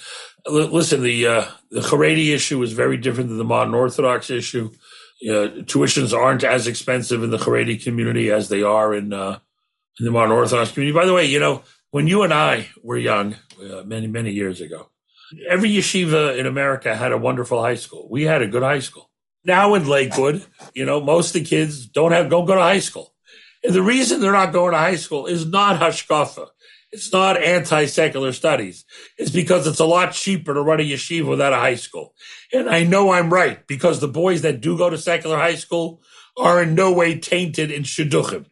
listen, 0.46 1.02
the 1.02 1.26
uh, 1.26 1.44
the 1.70 1.80
Haredi 1.80 2.34
issue 2.34 2.62
is 2.62 2.72
very 2.72 2.96
different 2.96 3.28
than 3.28 3.38
the 3.38 3.44
modern 3.44 3.74
Orthodox 3.74 4.30
issue. 4.30 4.70
Tuitions 5.24 6.16
aren't 6.16 6.42
as 6.42 6.66
expensive 6.66 7.22
in 7.22 7.30
the 7.30 7.38
Haredi 7.38 7.82
community 7.82 8.30
as 8.30 8.48
they 8.48 8.62
are 8.62 8.94
in 8.94 9.12
uh, 9.12 9.38
in 9.98 10.06
the 10.06 10.10
modern 10.10 10.32
Orthodox 10.32 10.72
community. 10.72 10.98
By 10.98 11.06
the 11.06 11.14
way, 11.14 11.26
you 11.26 11.38
know 11.38 11.62
when 11.90 12.06
you 12.06 12.22
and 12.22 12.32
I 12.32 12.68
were 12.82 12.96
young, 12.96 13.36
uh, 13.62 13.82
many 13.84 14.06
many 14.06 14.32
years 14.32 14.60
ago, 14.60 14.88
every 15.48 15.70
yeshiva 15.70 16.36
in 16.38 16.46
America 16.46 16.96
had 16.96 17.12
a 17.12 17.18
wonderful 17.18 17.62
high 17.62 17.76
school. 17.76 18.08
We 18.10 18.24
had 18.24 18.42
a 18.42 18.48
good 18.48 18.62
high 18.62 18.80
school. 18.80 19.10
Now 19.44 19.74
in 19.74 19.86
Lakewood, 19.86 20.44
you 20.74 20.84
know, 20.84 21.00
most 21.00 21.34
of 21.34 21.42
the 21.42 21.48
kids 21.48 21.86
don't 21.86 22.12
have 22.12 22.30
don't 22.30 22.46
go 22.46 22.54
to 22.54 22.60
high 22.60 22.78
school. 22.78 23.14
And 23.64 23.74
the 23.74 23.82
reason 23.82 24.20
they're 24.20 24.32
not 24.32 24.52
going 24.52 24.72
to 24.72 24.78
high 24.78 24.96
school 24.96 25.26
is 25.26 25.46
not 25.46 25.80
hashkafa. 25.80 26.48
It's 26.92 27.10
not 27.10 27.42
anti-secular 27.42 28.32
studies. 28.32 28.84
It's 29.16 29.30
because 29.30 29.66
it's 29.66 29.80
a 29.80 29.86
lot 29.86 30.12
cheaper 30.12 30.52
to 30.52 30.60
run 30.60 30.78
a 30.78 30.82
yeshiva 30.82 31.26
without 31.26 31.54
a 31.54 31.56
high 31.56 31.76
school. 31.76 32.14
And 32.52 32.68
I 32.68 32.84
know 32.84 33.12
I'm 33.12 33.32
right 33.32 33.66
because 33.66 34.00
the 34.00 34.08
boys 34.08 34.42
that 34.42 34.60
do 34.60 34.76
go 34.76 34.90
to 34.90 34.98
secular 34.98 35.38
high 35.38 35.54
school 35.54 36.02
are 36.36 36.62
in 36.62 36.74
no 36.74 36.92
way 36.92 37.18
tainted 37.18 37.70
in 37.70 37.84
shidduchim, 37.84 38.44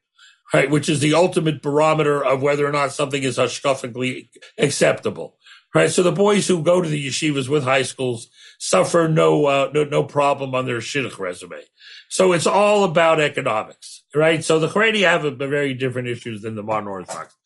right? 0.55 0.71
Which 0.71 0.89
is 0.89 1.01
the 1.01 1.13
ultimate 1.13 1.61
barometer 1.61 2.25
of 2.25 2.41
whether 2.41 2.67
or 2.67 2.73
not 2.73 2.93
something 2.93 3.23
is 3.23 3.37
hashkafically 3.37 4.31
acceptable, 4.57 5.37
right? 5.75 5.91
So 5.91 6.03
the 6.03 6.11
boys 6.11 6.49
who 6.49 6.63
go 6.63 6.81
to 6.81 6.89
the 6.89 7.09
yeshivas 7.09 7.49
with 7.49 7.65
high 7.65 7.83
schools 7.83 8.31
suffer 8.59 9.07
no, 9.07 9.47
uh, 9.47 9.71
no, 9.75 9.85
no 9.85 10.03
problem 10.03 10.55
on 10.55 10.65
their 10.65 10.79
shidduch 10.79 11.19
resume. 11.19 11.61
So 12.09 12.33
it's 12.33 12.47
all 12.47 12.85
about 12.85 13.21
economics, 13.21 14.03
right? 14.15 14.43
So 14.43 14.59
the 14.59 14.69
Haredi 14.69 15.03
have 15.03 15.27
a, 15.27 15.29
a 15.29 15.49
very 15.49 15.75
different 15.75 16.09
issues 16.09 16.41
than 16.41 16.55
the 16.55 16.63
modern 16.63 16.89
Orthodox 16.89 17.37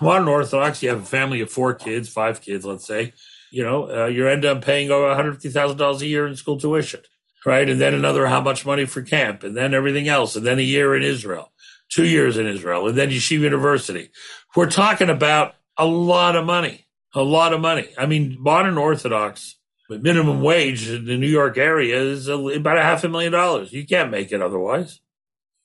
modern 0.00 0.28
Orthodox, 0.28 0.82
you 0.82 0.88
have 0.88 1.02
a 1.02 1.06
family 1.06 1.40
of 1.40 1.50
four 1.50 1.74
kids, 1.74 2.08
five 2.08 2.40
kids, 2.40 2.64
let's 2.64 2.86
say, 2.86 3.12
you 3.50 3.62
know, 3.62 3.90
uh, 3.90 4.06
you 4.06 4.28
end 4.28 4.44
up 4.44 4.62
paying 4.62 4.90
over 4.90 5.06
$150,000 5.14 6.00
a 6.00 6.06
year 6.06 6.26
in 6.26 6.36
school 6.36 6.58
tuition, 6.58 7.00
right? 7.44 7.68
And 7.68 7.80
then 7.80 7.94
another 7.94 8.26
how 8.26 8.40
much 8.40 8.64
money 8.64 8.84
for 8.84 9.02
camp, 9.02 9.42
and 9.42 9.56
then 9.56 9.74
everything 9.74 10.08
else, 10.08 10.36
and 10.36 10.46
then 10.46 10.58
a 10.58 10.62
year 10.62 10.94
in 10.94 11.02
Israel, 11.02 11.52
two 11.90 12.06
years 12.06 12.36
in 12.36 12.46
Israel, 12.46 12.86
and 12.88 12.96
then 12.96 13.10
Yeshiva 13.10 13.40
University. 13.40 14.10
We're 14.54 14.70
talking 14.70 15.10
about 15.10 15.54
a 15.76 15.86
lot 15.86 16.36
of 16.36 16.44
money, 16.44 16.86
a 17.14 17.22
lot 17.22 17.52
of 17.52 17.60
money. 17.60 17.88
I 17.98 18.06
mean, 18.06 18.36
modern 18.38 18.78
Orthodox 18.78 19.56
minimum 19.98 20.40
wage 20.40 20.88
in 20.88 21.04
the 21.04 21.16
New 21.16 21.28
York 21.28 21.58
area 21.58 22.00
is 22.00 22.28
about 22.28 22.78
a 22.78 22.82
half 22.82 23.02
a 23.04 23.08
million 23.08 23.32
dollars. 23.32 23.72
You 23.72 23.86
can't 23.86 24.10
make 24.10 24.30
it 24.30 24.40
otherwise. 24.40 25.00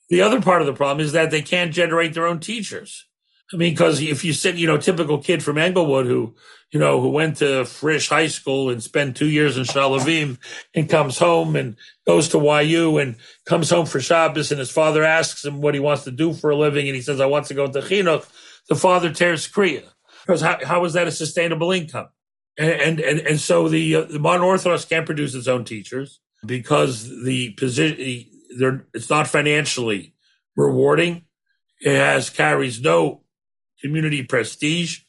The 0.09 0.21
other 0.21 0.41
part 0.41 0.61
of 0.61 0.67
the 0.67 0.73
problem 0.73 1.05
is 1.05 1.11
that 1.13 1.31
they 1.31 1.41
can't 1.41 1.73
generate 1.73 2.13
their 2.13 2.27
own 2.27 2.39
teachers. 2.39 3.05
I 3.53 3.57
mean, 3.57 3.73
because 3.73 4.01
if 4.01 4.23
you 4.25 4.33
said, 4.33 4.57
you 4.57 4.65
know, 4.65 4.77
typical 4.77 5.19
kid 5.19 5.43
from 5.43 5.57
Englewood 5.57 6.07
who, 6.07 6.35
you 6.71 6.79
know, 6.79 6.99
who 6.99 7.09
went 7.09 7.37
to 7.37 7.65
Frisch 7.65 8.09
High 8.09 8.27
School 8.27 8.71
and 8.71 8.81
spent 8.81 9.15
two 9.15 9.29
years 9.29 9.55
in 9.55 9.65
Shaalvim 9.65 10.39
and 10.73 10.89
comes 10.89 11.19
home 11.19 11.55
and 11.55 11.75
goes 12.07 12.29
to 12.29 12.39
YU 12.39 12.97
and 12.97 13.15
comes 13.45 13.69
home 13.69 13.85
for 13.85 14.01
Shabbos 14.01 14.51
and 14.51 14.59
his 14.59 14.71
father 14.71 15.03
asks 15.03 15.45
him 15.45 15.61
what 15.61 15.75
he 15.75 15.79
wants 15.79 16.05
to 16.05 16.11
do 16.11 16.33
for 16.33 16.49
a 16.49 16.55
living 16.55 16.87
and 16.87 16.95
he 16.95 17.03
says, 17.03 17.21
I 17.21 17.27
want 17.27 17.45
to 17.47 17.53
go 17.53 17.67
to 17.67 17.81
Chinuch, 17.81 18.27
the 18.67 18.75
father 18.75 19.11
tears 19.11 19.47
Kriya. 19.47 19.83
Because 20.25 20.41
how, 20.41 20.57
how 20.65 20.85
is 20.85 20.93
that 20.93 21.07
a 21.07 21.11
sustainable 21.11 21.71
income? 21.71 22.07
And 22.57 23.01
and 23.01 23.19
and 23.19 23.39
so 23.39 23.67
the 23.67 23.95
uh, 23.95 24.01
the 24.03 24.17
modern 24.17 24.43
Orthodox 24.43 24.85
can't 24.85 25.05
produce 25.05 25.35
its 25.35 25.47
own 25.47 25.65
teachers 25.65 26.21
because 26.45 27.09
the 27.25 27.51
position 27.51 27.97
it's 28.93 29.09
not 29.09 29.27
financially 29.27 30.15
rewarding. 30.55 31.25
It 31.81 31.95
has 31.95 32.29
carries 32.29 32.81
no 32.81 33.24
community 33.85 34.23
prestige. 34.23 35.01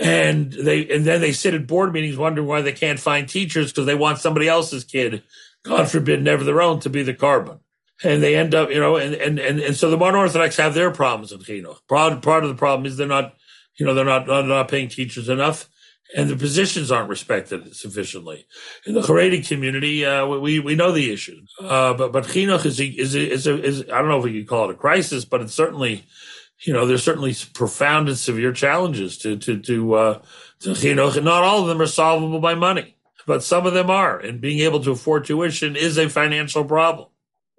And 0.00 0.52
they 0.52 0.88
and 0.90 1.04
then 1.04 1.20
they 1.20 1.32
sit 1.32 1.54
at 1.54 1.66
board 1.66 1.92
meetings 1.92 2.16
wondering 2.16 2.46
why 2.46 2.62
they 2.62 2.72
can't 2.72 3.00
find 3.00 3.28
teachers 3.28 3.72
because 3.72 3.86
they 3.86 3.94
want 3.94 4.18
somebody 4.18 4.46
else's 4.46 4.84
kid, 4.84 5.22
God 5.64 5.90
forbid, 5.90 6.22
never 6.22 6.44
their 6.44 6.62
own, 6.62 6.80
to 6.80 6.90
be 6.90 7.02
the 7.02 7.14
carbon. 7.14 7.58
And 8.04 8.22
they 8.22 8.36
end 8.36 8.54
up, 8.54 8.70
you 8.70 8.78
know, 8.78 8.96
and 8.96 9.14
and 9.14 9.38
and, 9.40 9.58
and 9.58 9.76
so 9.76 9.90
the 9.90 9.96
modern 9.96 10.20
Orthodox 10.20 10.56
have 10.56 10.74
their 10.74 10.92
problems 10.92 11.32
in 11.32 11.40
chinuch. 11.40 11.78
Part 11.88 12.22
part 12.22 12.44
of 12.44 12.50
the 12.50 12.54
problem 12.54 12.86
is 12.86 12.96
they're 12.96 13.08
not, 13.08 13.34
you 13.76 13.86
know, 13.86 13.94
they're 13.94 14.04
not 14.04 14.28
not 14.28 14.68
paying 14.68 14.88
teachers 14.88 15.28
enough 15.28 15.68
and 16.14 16.30
the 16.30 16.36
positions 16.36 16.90
aren't 16.90 17.08
respected 17.08 17.74
sufficiently. 17.76 18.46
In 18.86 18.94
the 18.94 19.02
Haredi 19.02 19.46
community, 19.46 20.04
uh, 20.04 20.26
we 20.26 20.58
we 20.58 20.74
know 20.74 20.92
the 20.92 21.12
issue, 21.12 21.40
uh, 21.60 21.94
but 21.94 22.12
but 22.12 22.24
chinuch 22.24 22.64
is 22.64 22.80
a, 22.80 22.86
is 22.86 23.14
a, 23.14 23.32
is, 23.32 23.46
a, 23.46 23.62
is 23.62 23.82
I 23.82 23.98
don't 23.98 24.08
know 24.08 24.24
if 24.24 24.32
you 24.32 24.46
call 24.46 24.70
it 24.70 24.74
a 24.74 24.78
crisis, 24.78 25.24
but 25.24 25.42
it's 25.42 25.54
certainly, 25.54 26.04
you 26.60 26.72
know, 26.72 26.86
there's 26.86 27.04
certainly 27.04 27.34
profound 27.54 28.08
and 28.08 28.18
severe 28.18 28.52
challenges 28.52 29.18
to 29.18 29.36
to 29.36 29.58
to 29.60 29.94
uh, 29.94 30.22
to 30.60 30.70
chinuch, 30.70 31.16
and 31.16 31.24
not 31.24 31.44
all 31.44 31.62
of 31.62 31.68
them 31.68 31.80
are 31.80 31.86
solvable 31.86 32.40
by 32.40 32.54
money, 32.54 32.96
but 33.26 33.42
some 33.42 33.66
of 33.66 33.74
them 33.74 33.90
are, 33.90 34.18
and 34.18 34.40
being 34.40 34.60
able 34.60 34.80
to 34.80 34.90
afford 34.90 35.24
tuition 35.24 35.76
is 35.76 35.98
a 35.98 36.08
financial 36.08 36.64
problem. 36.64 37.08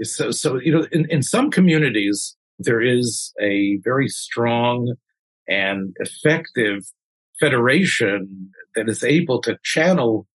So 0.01 0.32
so 0.32 0.60
you 0.60 0.72
know, 0.72 0.88
in, 0.91 1.10
in 1.10 1.24
some 1.24 1.50
communities 1.50 2.36
there 2.60 2.82
is 2.82 3.34
a 3.41 3.77
very 3.84 4.10
strong 4.10 4.96
and 5.48 5.96
effective 6.00 6.84
federation 7.39 8.51
that 8.75 8.89
is 8.89 9.03
able 9.03 9.41
to 9.41 9.58
channel 9.63 10.27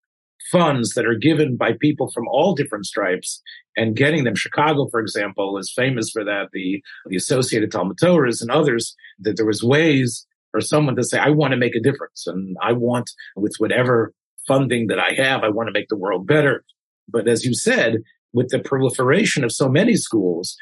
funds 0.54 0.94
that 0.94 1.04
are 1.04 1.16
given 1.16 1.56
by 1.56 1.73
people 1.80 2.12
from 2.12 2.28
all 2.28 2.54
different 2.54 2.87
stripes 2.87 3.42
and 3.76 3.96
getting 3.96 4.23
them. 4.23 4.37
Chicago, 4.37 4.87
for 4.88 5.00
example, 5.00 5.58
is 5.58 5.73
famous 5.75 6.11
for 6.11 6.25
that. 6.25 6.50
The, 6.52 6.80
the 7.06 7.16
Associated 7.16 7.73
Talmud 7.73 7.96
Torahs 7.99 8.40
and 8.40 8.52
others, 8.52 8.94
that 9.18 9.37
there 9.37 9.46
was 9.46 9.64
ways 9.64 10.26
for 10.52 10.61
someone 10.61 10.94
to 10.94 11.02
say, 11.02 11.18
I 11.18 11.30
want 11.30 11.50
to 11.50 11.56
make 11.56 11.75
a 11.75 11.80
difference 11.80 12.28
and 12.28 12.56
I 12.62 12.73
want 12.73 13.11
with 13.34 13.56
whatever 13.58 14.12
funding 14.46 14.87
that 14.87 15.00
I 15.00 15.20
have, 15.20 15.42
I 15.42 15.49
want 15.49 15.66
to 15.66 15.73
make 15.73 15.88
the 15.88 15.96
world 15.96 16.25
better. 16.25 16.64
But 17.08 17.26
as 17.26 17.44
you 17.44 17.52
said, 17.52 17.96
with 18.32 18.50
the 18.50 18.61
proliferation 18.61 19.42
of 19.42 19.50
so 19.50 19.68
many 19.68 19.96
schools, 19.96 20.56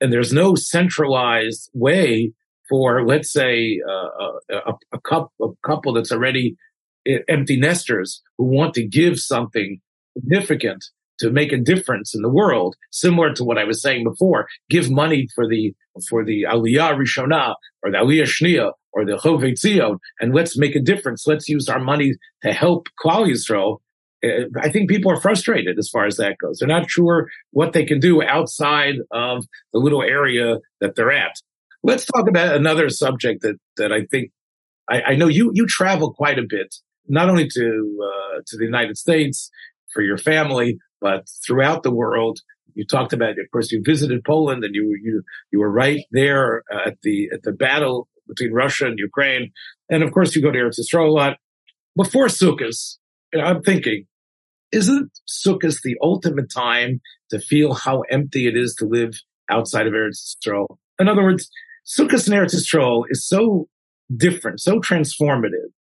and 0.00 0.12
there's 0.12 0.32
no 0.32 0.56
centralized 0.56 1.70
way 1.74 2.32
for, 2.68 3.06
let's 3.06 3.32
say, 3.32 3.80
uh, 3.88 4.32
a, 4.50 4.72
a, 4.92 5.00
couple, 5.00 5.32
a 5.40 5.68
couple 5.68 5.92
that's 5.92 6.12
already 6.12 6.56
empty 7.28 7.58
nesters 7.58 8.22
who 8.36 8.44
want 8.44 8.74
to 8.74 8.86
give 8.86 9.18
something 9.18 9.80
significant 10.16 10.84
to 11.20 11.30
make 11.30 11.52
a 11.52 11.58
difference 11.58 12.14
in 12.14 12.22
the 12.22 12.28
world, 12.28 12.76
similar 12.90 13.32
to 13.34 13.44
what 13.44 13.58
I 13.58 13.64
was 13.64 13.82
saying 13.82 14.04
before. 14.04 14.46
Give 14.70 14.90
money 14.90 15.28
for 15.34 15.48
the 15.48 15.74
for 16.08 16.24
the 16.24 16.44
Aliyah 16.44 16.96
Rishonah 16.96 17.54
or 17.82 17.90
the 17.90 17.98
Aliyah 17.98 18.22
Shnia 18.22 18.72
or 18.92 19.04
the 19.04 19.16
Chovei 19.16 19.52
Tzion, 19.52 19.98
and 20.20 20.34
let's 20.34 20.56
make 20.56 20.76
a 20.76 20.80
difference. 20.80 21.26
Let's 21.26 21.48
use 21.48 21.68
our 21.68 21.80
money 21.80 22.14
to 22.42 22.52
help 22.52 22.88
Klal 23.02 23.28
Yisrael. 23.28 23.78
Uh, 24.24 24.46
I 24.60 24.68
think 24.68 24.88
people 24.88 25.12
are 25.12 25.20
frustrated 25.20 25.78
as 25.78 25.88
far 25.88 26.06
as 26.06 26.16
that 26.16 26.36
goes. 26.42 26.58
They're 26.58 26.68
not 26.68 26.90
sure 26.90 27.28
what 27.52 27.72
they 27.72 27.84
can 27.84 28.00
do 28.00 28.22
outside 28.22 28.96
of 29.12 29.44
the 29.72 29.78
little 29.78 30.02
area 30.02 30.56
that 30.80 30.96
they're 30.96 31.12
at. 31.12 31.36
Let's 31.84 32.04
talk 32.04 32.28
about 32.28 32.56
another 32.56 32.88
subject 32.88 33.42
that, 33.42 33.56
that 33.76 33.92
I 33.92 34.06
think 34.10 34.32
I, 34.88 35.02
I 35.02 35.16
know 35.16 35.28
you, 35.28 35.50
you 35.54 35.66
travel 35.66 36.12
quite 36.12 36.38
a 36.38 36.46
bit, 36.48 36.74
not 37.08 37.28
only 37.28 37.48
to, 37.48 37.98
uh, 38.04 38.40
to 38.46 38.56
the 38.56 38.64
United 38.64 38.96
States 38.96 39.50
for 39.92 40.02
your 40.02 40.18
family, 40.18 40.78
but 41.00 41.28
throughout 41.46 41.82
the 41.82 41.94
world. 41.94 42.40
You 42.74 42.84
talked 42.84 43.12
about, 43.12 43.30
of 43.30 43.50
course, 43.50 43.72
you 43.72 43.82
visited 43.84 44.22
Poland 44.24 44.62
and 44.62 44.74
you, 44.74 44.96
you, 45.02 45.22
you 45.50 45.58
were 45.58 45.70
right 45.70 46.04
there 46.12 46.62
at 46.86 46.98
the, 47.02 47.28
at 47.32 47.42
the 47.42 47.52
battle 47.52 48.08
between 48.28 48.52
Russia 48.52 48.86
and 48.86 48.98
Ukraine. 48.98 49.50
And 49.90 50.02
of 50.02 50.12
course, 50.12 50.36
you 50.36 50.42
go 50.42 50.52
to 50.52 50.58
Eretz 50.58 50.78
Yisrael 50.78 51.08
a 51.08 51.10
lot. 51.10 51.38
Before 51.96 52.26
Sukkot, 52.26 52.76
I'm 53.34 53.62
thinking, 53.62 54.04
isn't 54.70 55.10
Sukkot 55.26 55.80
the 55.82 55.96
ultimate 56.02 56.50
time 56.52 57.00
to 57.30 57.40
feel 57.40 57.74
how 57.74 58.02
empty 58.10 58.46
it 58.46 58.56
is 58.56 58.74
to 58.76 58.86
live 58.86 59.14
outside 59.50 59.86
of 59.86 59.94
Eretz 59.94 60.36
Yisrael? 60.36 60.66
In 61.00 61.08
other 61.08 61.22
words, 61.22 61.50
Sukkot 61.86 62.28
and 62.28 62.36
Eretz 62.36 62.54
Yisrael 62.54 63.04
is 63.08 63.26
so 63.26 63.68
different, 64.14 64.60
so 64.60 64.78
transformative. 64.78 65.72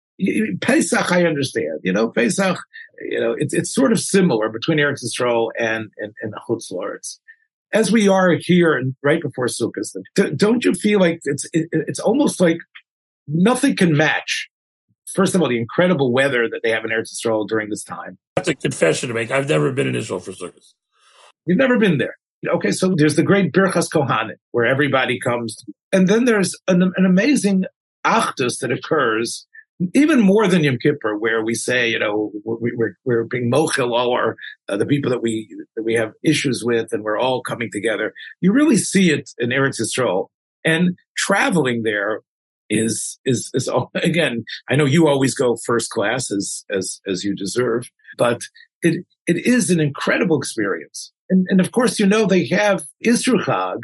Pesach, 0.60 1.12
I 1.12 1.26
understand. 1.26 1.80
You 1.82 1.92
know, 1.92 2.08
Pesach, 2.08 2.58
you 3.00 3.20
know, 3.20 3.34
it's 3.38 3.52
it's 3.52 3.74
sort 3.74 3.92
of 3.92 4.00
similar 4.00 4.48
between 4.48 4.78
Eretz 4.78 5.04
Yisrael 5.04 5.50
and 5.58 5.90
and, 5.98 6.14
and 6.22 6.34
Chutz 6.48 6.72
La'aretz. 6.72 7.18
As 7.72 7.92
we 7.92 8.08
are 8.08 8.36
here 8.38 8.74
and 8.74 8.94
right 9.02 9.20
before 9.20 9.46
Sukkot, 9.46 10.36
don't 10.36 10.64
you 10.64 10.72
feel 10.72 11.00
like 11.00 11.20
it's 11.24 11.44
it, 11.52 11.68
it's 11.72 12.00
almost 12.00 12.40
like 12.40 12.58
nothing 13.28 13.76
can 13.76 13.96
match? 13.96 14.48
First 15.14 15.34
of 15.34 15.42
all, 15.42 15.48
the 15.48 15.58
incredible 15.58 16.12
weather 16.12 16.48
that 16.48 16.60
they 16.62 16.70
have 16.70 16.84
in 16.84 16.90
Eretz 16.90 17.12
Yisrael 17.14 17.46
during 17.46 17.68
this 17.68 17.84
time. 17.84 18.18
That's 18.36 18.48
a 18.48 18.54
confession 18.54 19.08
to 19.08 19.14
make. 19.14 19.30
I've 19.30 19.48
never 19.48 19.72
been 19.72 19.86
in 19.86 19.94
Israel 19.94 20.20
for 20.20 20.32
Sukkot. 20.32 20.72
You've 21.46 21.58
never 21.58 21.78
been 21.78 21.98
there. 21.98 22.16
Okay, 22.46 22.70
so 22.70 22.94
there's 22.96 23.16
the 23.16 23.22
great 23.22 23.52
Birchas 23.52 23.88
Kohanim, 23.92 24.36
where 24.52 24.66
everybody 24.66 25.18
comes. 25.18 25.56
And 25.92 26.08
then 26.08 26.24
there's 26.24 26.54
an, 26.68 26.82
an 26.82 27.06
amazing 27.06 27.64
Achdus 28.04 28.58
that 28.60 28.70
occurs, 28.70 29.46
even 29.94 30.20
more 30.20 30.48
than 30.48 30.64
Yom 30.64 30.78
Kippur, 30.78 31.16
where 31.18 31.44
we 31.44 31.54
say, 31.54 31.90
you 31.90 31.98
know, 31.98 32.32
we, 32.44 32.70
are 32.70 32.96
we're 33.04 33.24
being 33.24 33.50
mochel 33.50 33.92
or 33.92 34.36
uh, 34.68 34.76
the 34.76 34.86
people 34.86 35.10
that 35.10 35.22
we, 35.22 35.48
that 35.76 35.82
we 35.82 35.94
have 35.94 36.12
issues 36.22 36.62
with, 36.64 36.92
and 36.92 37.02
we're 37.02 37.18
all 37.18 37.42
coming 37.42 37.68
together. 37.72 38.12
You 38.40 38.52
really 38.52 38.76
see 38.76 39.10
it 39.10 39.30
in 39.38 39.50
Eretz 39.50 39.80
Yisrael. 39.80 40.28
And 40.64 40.96
traveling 41.16 41.82
there 41.82 42.22
is, 42.70 43.18
is, 43.24 43.50
is, 43.54 43.70
again, 43.94 44.44
I 44.68 44.76
know 44.76 44.86
you 44.86 45.08
always 45.08 45.34
go 45.34 45.56
first 45.64 45.90
class 45.90 46.30
as, 46.30 46.64
as, 46.70 47.00
as 47.06 47.24
you 47.24 47.34
deserve, 47.36 47.90
but 48.16 48.40
it, 48.82 49.04
it 49.26 49.46
is 49.46 49.70
an 49.70 49.80
incredible 49.80 50.38
experience 50.38 51.12
and, 51.28 51.46
and 51.50 51.60
of 51.60 51.72
course, 51.72 51.98
you 51.98 52.06
know, 52.06 52.26
they 52.26 52.46
have 52.48 52.84
Isser 53.04 53.42
Chag 53.42 53.80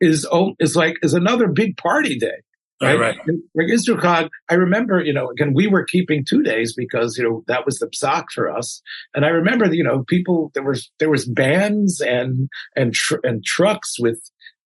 is, 0.00 0.26
is 0.58 0.76
like, 0.76 0.96
is 1.02 1.14
another 1.14 1.48
big 1.48 1.76
party 1.76 2.18
day. 2.18 2.42
Right. 2.82 2.98
right. 2.98 3.18
Like 3.54 3.66
Isser 3.66 4.00
Chag, 4.00 4.30
I 4.48 4.54
remember, 4.54 5.04
you 5.04 5.12
know, 5.12 5.28
again, 5.28 5.52
we 5.54 5.66
were 5.66 5.84
keeping 5.84 6.24
two 6.24 6.42
days 6.42 6.74
because, 6.74 7.18
you 7.18 7.24
know, 7.24 7.44
that 7.46 7.66
was 7.66 7.78
the 7.78 7.88
psak 7.88 8.26
for 8.34 8.50
us. 8.50 8.80
And 9.14 9.26
I 9.26 9.28
remember, 9.28 9.72
you 9.72 9.84
know, 9.84 10.02
people, 10.08 10.50
there 10.54 10.62
was, 10.62 10.90
there 10.98 11.10
was 11.10 11.26
bands 11.26 12.00
and, 12.00 12.48
and, 12.74 12.94
tr- 12.94 13.20
and 13.22 13.44
trucks 13.44 13.96
with 14.00 14.18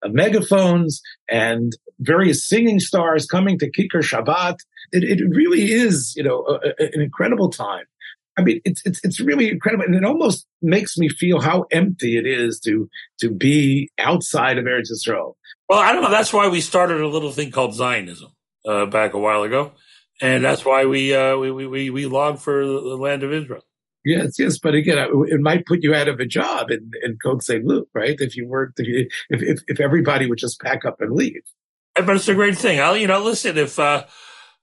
uh, 0.05 0.11
megaphones 0.11 1.01
and 1.29 1.73
various 1.99 2.49
singing 2.49 2.79
stars 2.79 3.27
coming 3.27 3.59
to 3.59 3.71
Kikar 3.71 4.03
Shabbat. 4.03 4.59
It, 4.93 5.03
it 5.03 5.25
really 5.35 5.73
is, 5.73 6.15
you 6.17 6.23
know, 6.23 6.45
a, 6.47 6.69
a, 6.85 6.91
an 6.93 7.01
incredible 7.01 7.51
time. 7.51 7.87
I 8.39 8.43
mean, 8.43 8.61
it's, 8.65 8.83
it's, 8.85 9.01
it's 9.05 9.21
really 9.21 9.49
incredible. 9.49 9.85
And 9.85 9.95
it 9.97 10.05
almost 10.05 10.47
makes 10.63 10.97
me 10.97 11.09
feel 11.09 11.41
how 11.41 11.67
empty 11.73 12.17
it 12.17 12.27
is 12.27 12.61
to, 12.61 12.89
to 13.21 13.31
be 13.31 13.91
outside 13.99 14.59
of 14.59 14.67
Eretz 14.67 14.91
Yisrael. 14.93 15.35
Well, 15.69 15.79
I 15.79 15.93
don't 15.93 16.03
know. 16.03 16.11
That's 16.11 16.33
why 16.33 16.49
we 16.49 16.61
started 16.61 17.01
a 17.01 17.09
little 17.09 17.33
thing 17.33 17.51
called 17.51 17.75
Zionism, 17.75 18.33
uh, 18.67 18.87
back 18.87 19.15
a 19.15 19.19
while 19.19 19.43
ago. 19.43 19.73
And 20.21 20.45
that's 20.45 20.65
why 20.65 20.87
we, 20.87 21.15
uh, 21.15 21.37
we, 21.37 21.51
we, 21.67 21.91
we 21.91 22.07
log 22.07 22.39
for 22.39 22.65
the 22.65 22.97
land 22.97 23.23
of 23.23 23.33
Israel. 23.33 23.63
Yes, 24.05 24.39
yes, 24.39 24.59
but 24.59 24.75
again, 24.75 24.99
it 24.99 25.41
might 25.41 25.65
put 25.67 25.83
you 25.83 25.95
out 25.95 26.09
of 26.09 26.21
a 26.21 26.27
job 26.27 26.71
in 26.71 26.91
in 27.03 27.17
Côte 27.25 27.43
Saint-Luc, 27.43 27.89
right? 27.95 28.15
If 28.21 28.37
you 28.37 28.47
worked, 28.47 28.79
if, 28.79 29.09
if 29.31 29.63
if 29.67 29.81
everybody 29.81 30.29
would 30.29 30.39
just 30.39 30.61
pack 30.61 30.85
up 30.85 31.01
and 31.01 31.13
leave. 31.13 31.41
But 31.95 32.11
it's 32.17 32.29
a 32.29 32.35
great 32.35 32.59
thing. 32.59 32.81
I'll, 32.81 32.99
you 32.99 33.07
know, 33.07 33.25
listen, 33.25 33.57
if 33.57 33.79
uh, 33.79 34.05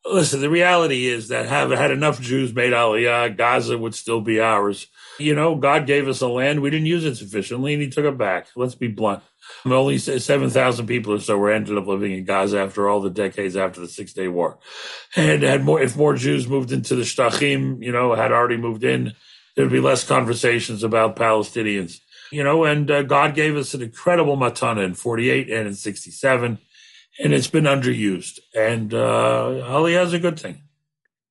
Listen, 0.05 0.41
the 0.41 0.49
reality 0.49 1.05
is 1.05 1.27
that 1.27 1.45
have 1.45 1.69
had 1.69 1.91
enough 1.91 2.19
Jews 2.19 2.55
made 2.55 2.73
Aliyah, 2.73 3.37
Gaza 3.37 3.77
would 3.77 3.93
still 3.93 4.19
be 4.19 4.39
ours. 4.39 4.87
You 5.19 5.35
know, 5.35 5.55
God 5.55 5.85
gave 5.85 6.07
us 6.07 6.21
a 6.21 6.27
land. 6.27 6.61
We 6.61 6.71
didn't 6.71 6.87
use 6.87 7.05
it 7.05 7.15
sufficiently 7.15 7.73
and 7.73 7.83
he 7.83 7.89
took 7.89 8.05
it 8.05 8.17
back. 8.17 8.47
Let's 8.55 8.73
be 8.73 8.87
blunt. 8.87 9.21
Only 9.65 9.97
7,000 9.97 10.87
people 10.87 11.13
or 11.13 11.19
so 11.19 11.37
were 11.37 11.51
ended 11.51 11.77
up 11.77 11.87
living 11.87 12.13
in 12.13 12.23
Gaza 12.23 12.59
after 12.59 12.89
all 12.89 13.01
the 13.01 13.09
decades 13.09 13.55
after 13.55 13.79
the 13.79 13.87
Six 13.87 14.13
Day 14.13 14.27
War. 14.27 14.57
And 15.15 15.43
had 15.43 15.63
more, 15.63 15.81
if 15.81 15.95
more 15.95 16.15
Jews 16.15 16.47
moved 16.47 16.71
into 16.71 16.95
the 16.95 17.03
Shtachim, 17.03 17.83
you 17.83 17.91
know, 17.91 18.15
had 18.15 18.31
already 18.31 18.57
moved 18.57 18.83
in, 18.83 19.13
there'd 19.55 19.71
be 19.71 19.79
less 19.79 20.03
conversations 20.03 20.83
about 20.83 21.15
Palestinians. 21.15 21.99
You 22.31 22.43
know, 22.43 22.63
and 22.63 22.89
uh, 22.89 23.03
God 23.03 23.35
gave 23.35 23.57
us 23.57 23.73
an 23.73 23.81
incredible 23.81 24.37
matana 24.37 24.85
in 24.85 24.93
48 24.93 25.49
and 25.49 25.67
in 25.67 25.75
67 25.75 26.57
and 27.19 27.33
it's 27.33 27.47
been 27.47 27.65
underused. 27.65 28.39
And 28.55 28.93
uh, 28.93 29.83
is 29.85 30.13
a 30.13 30.19
good 30.19 30.39
thing. 30.39 30.63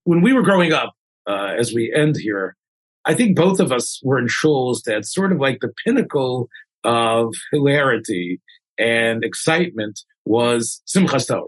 When 0.05 0.21
we 0.21 0.33
were 0.33 0.43
growing 0.43 0.73
up, 0.73 0.95
uh, 1.27 1.55
as 1.59 1.73
we 1.73 1.93
end 1.95 2.17
here, 2.17 2.57
I 3.05 3.15
think 3.15 3.37
both 3.37 3.61
of 3.61 3.73
us 3.73 4.01
were 4.03 4.19
in 4.19 4.27
shuls 4.27 4.83
that 4.85 5.07
sort 5.07 5.33
of 5.33 5.39
like 5.39 5.61
the 5.61 5.73
pinnacle 5.85 6.49
of 6.85 7.33
hilarity 7.53 8.41
and 8.79 9.25
excitement 9.25 10.01
was 10.25 10.83
Simchas 10.87 11.27
Torah. 11.27 11.45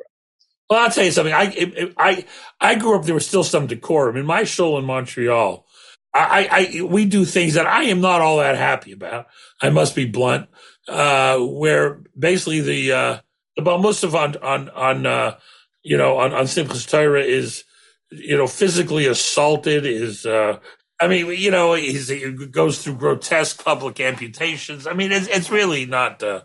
Well, 0.69 0.81
I'll 0.81 0.91
tell 0.91 1.05
you 1.05 1.11
something. 1.11 1.35
I 1.35 1.93
I 1.99 2.25
I 2.61 2.75
grew 2.77 2.97
up. 2.97 3.05
There 3.05 3.15
was 3.15 3.27
still 3.27 3.45
some 3.45 3.67
decorum 3.67 4.17
in 4.17 4.25
my 4.25 4.45
show 4.45 4.79
in 4.79 4.85
Montreal. 4.85 5.67
I, 6.15 6.49
I 6.79 6.83
we 6.83 7.07
do 7.07 7.25
things 7.25 7.55
that 7.55 7.67
I 7.67 7.85
am 7.85 8.01
not 8.01 8.21
all 8.21 8.39
that 8.39 8.57
happy 8.57 8.93
about. 8.93 9.27
I 9.61 9.71
must 9.71 9.95
be 9.95 10.07
blunt. 10.07 10.49
Uh, 10.89 11.39
where 11.39 12.03
basically 12.19 12.61
the 12.61 12.93
uh, 12.93 13.19
the 13.57 13.63
Balmusaf 13.63 14.15
on 14.15 14.37
on 14.39 14.69
on 14.71 15.07
uh, 15.07 15.39
you 15.83 15.97
know 15.97 16.19
on 16.19 16.33
on 16.33 16.45
Simchas 16.45 16.89
Torah 16.89 17.23
is 17.23 17.65
you 18.11 18.37
know 18.37 18.47
physically 18.47 19.07
assaulted. 19.07 19.87
Is 19.87 20.27
uh, 20.27 20.59
I 21.03 21.09
mean 21.09 21.27
you 21.27 21.51
know 21.51 21.75
he 21.75 22.33
goes 22.51 22.83
through 22.83 22.97
grotesque 22.97 23.65
public 23.65 24.01
amputations. 24.01 24.87
I 24.87 24.93
mean 24.93 25.13
it's 25.13 25.29
it's 25.29 25.51
really 25.51 25.87
not. 25.87 26.23
Uh, 26.23 26.43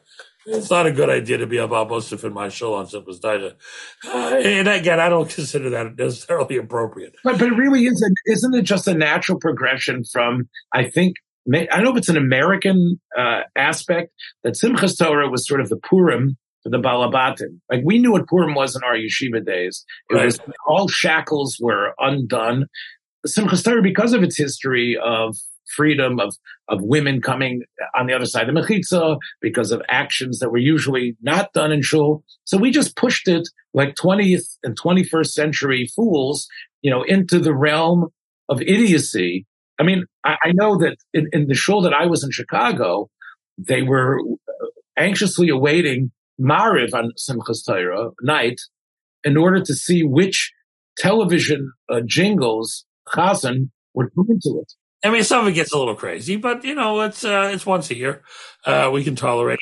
it's 0.49 0.69
not 0.69 0.87
a 0.87 0.93
good 0.93 1.09
idea 1.09 1.39
to 1.39 1.45
be 1.45 1.57
a 1.57 1.67
Balmusaf 1.67 2.23
in 2.23 2.33
my 2.33 2.47
show 2.47 2.75
on 2.75 2.85
Simchas 2.85 3.21
Torah. 3.21 3.55
Uh, 4.07 4.37
and 4.37 4.69
again, 4.69 4.97
I 4.97 5.09
don't 5.09 5.29
consider 5.35 5.69
that 5.71 5.97
necessarily 5.97 6.55
appropriate. 6.55 7.15
But 7.23 7.37
but 7.37 7.49
it 7.49 7.55
really 7.55 7.85
isn't. 7.85 8.15
Isn't 8.25 8.55
it 8.55 8.61
just 8.61 8.87
a 8.87 8.93
natural 8.93 9.39
progression 9.39 10.03
from 10.05 10.47
I 10.73 10.89
think 10.89 11.15
I 11.53 11.65
don't 11.65 11.83
know 11.83 11.91
if 11.91 11.97
it's 11.97 12.09
an 12.09 12.17
American 12.17 12.99
uh, 13.17 13.41
aspect 13.55 14.11
that 14.43 14.53
Simchas 14.53 14.97
Torah 14.97 15.29
was 15.29 15.47
sort 15.47 15.61
of 15.61 15.69
the 15.69 15.77
Purim 15.77 16.37
for 16.63 16.69
the 16.69 16.77
Balabatim. 16.77 17.59
Like 17.69 17.81
we 17.85 17.99
knew 17.99 18.11
what 18.11 18.27
Purim 18.27 18.53
was 18.53 18.75
in 18.75 18.83
our 18.83 18.95
yeshiva 18.95 19.45
days. 19.45 19.85
It 20.09 20.15
right. 20.15 20.25
was 20.25 20.39
all 20.67 20.87
shackles 20.87 21.57
were 21.59 21.93
undone. 21.99 22.67
Simchas 23.25 23.63
Torah, 23.63 23.81
because 23.81 24.13
of 24.13 24.23
its 24.23 24.37
history 24.37 24.97
of 25.03 25.35
freedom 25.75 26.19
of 26.19 26.33
of 26.69 26.81
women 26.81 27.21
coming 27.21 27.63
on 27.97 28.07
the 28.07 28.13
other 28.13 28.25
side 28.25 28.47
of 28.47 28.55
mechitza, 28.55 29.17
because 29.41 29.71
of 29.71 29.81
actions 29.89 30.39
that 30.39 30.49
were 30.49 30.57
usually 30.57 31.15
not 31.21 31.51
done 31.53 31.71
in 31.71 31.81
shul. 31.81 32.23
So 32.45 32.57
we 32.57 32.71
just 32.71 32.95
pushed 32.95 33.27
it 33.27 33.47
like 33.73 33.95
20th 33.95 34.57
and 34.63 34.79
21st 34.79 35.27
century 35.27 35.89
fools, 35.95 36.47
you 36.81 36.91
know, 36.91 37.03
into 37.03 37.39
the 37.39 37.53
realm 37.53 38.07
of 38.49 38.61
idiocy 38.61 39.45
I 39.79 39.83
mean, 39.83 40.05
I, 40.23 40.37
I 40.43 40.51
know 40.53 40.77
that 40.77 40.97
in, 41.13 41.27
in, 41.31 41.47
the 41.47 41.55
show 41.55 41.81
that 41.81 41.93
I 41.93 42.05
was 42.07 42.23
in 42.23 42.31
Chicago, 42.31 43.09
they 43.57 43.81
were 43.81 44.19
anxiously 44.97 45.49
awaiting 45.49 46.11
Mariv 46.39 46.93
on 46.93 47.11
Simchas 47.17 47.65
Torah 47.65 48.11
night 48.21 48.59
in 49.23 49.37
order 49.37 49.61
to 49.61 49.73
see 49.73 50.03
which 50.03 50.51
television 50.97 51.71
uh, 51.89 52.01
jingles 52.05 52.85
Chazan 53.13 53.69
would 53.93 54.13
come 54.15 54.27
into 54.29 54.59
it. 54.59 54.73
I 55.03 55.11
mean, 55.11 55.23
some 55.23 55.41
of 55.41 55.47
it 55.47 55.53
gets 55.53 55.71
a 55.71 55.77
little 55.77 55.95
crazy, 55.95 56.35
but 56.35 56.63
you 56.63 56.75
know, 56.75 57.01
it's 57.01 57.23
uh, 57.23 57.51
it's 57.53 57.65
once 57.65 57.89
a 57.91 57.95
year. 57.95 58.23
Uh, 58.65 58.89
we 58.91 59.03
can 59.03 59.15
tolerate. 59.15 59.59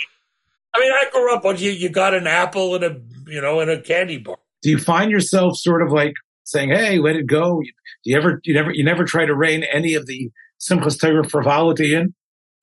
I 0.74 0.80
mean, 0.80 0.92
I 0.92 1.06
grew 1.12 1.34
up 1.34 1.46
on 1.46 1.58
you. 1.58 1.72
You 1.72 1.90
got 1.90 2.14
an 2.14 2.28
apple 2.28 2.76
and 2.76 2.84
a 2.84 3.02
you 3.28 3.42
know 3.42 3.60
and 3.60 3.70
a 3.70 3.82
candy 3.82 4.18
bar. 4.18 4.38
Do 4.62 4.70
you 4.70 4.78
find 4.78 5.12
yourself 5.12 5.58
sort 5.58 5.82
of 5.82 5.92
like 5.92 6.14
saying, 6.44 6.70
"Hey, 6.70 7.00
let 7.00 7.16
it 7.16 7.28
go"? 7.28 7.62
Do 8.06 8.12
You 8.12 8.18
ever, 8.18 8.40
you 8.44 8.54
never, 8.54 8.72
you 8.72 8.84
never 8.84 9.04
try 9.04 9.26
to 9.26 9.36
rein 9.36 9.64
any 9.64 9.96
of 9.96 10.06
the 10.06 10.30
Simchas 10.60 11.00
Torah 11.00 11.28
frivolity 11.28 11.96
in? 11.96 12.14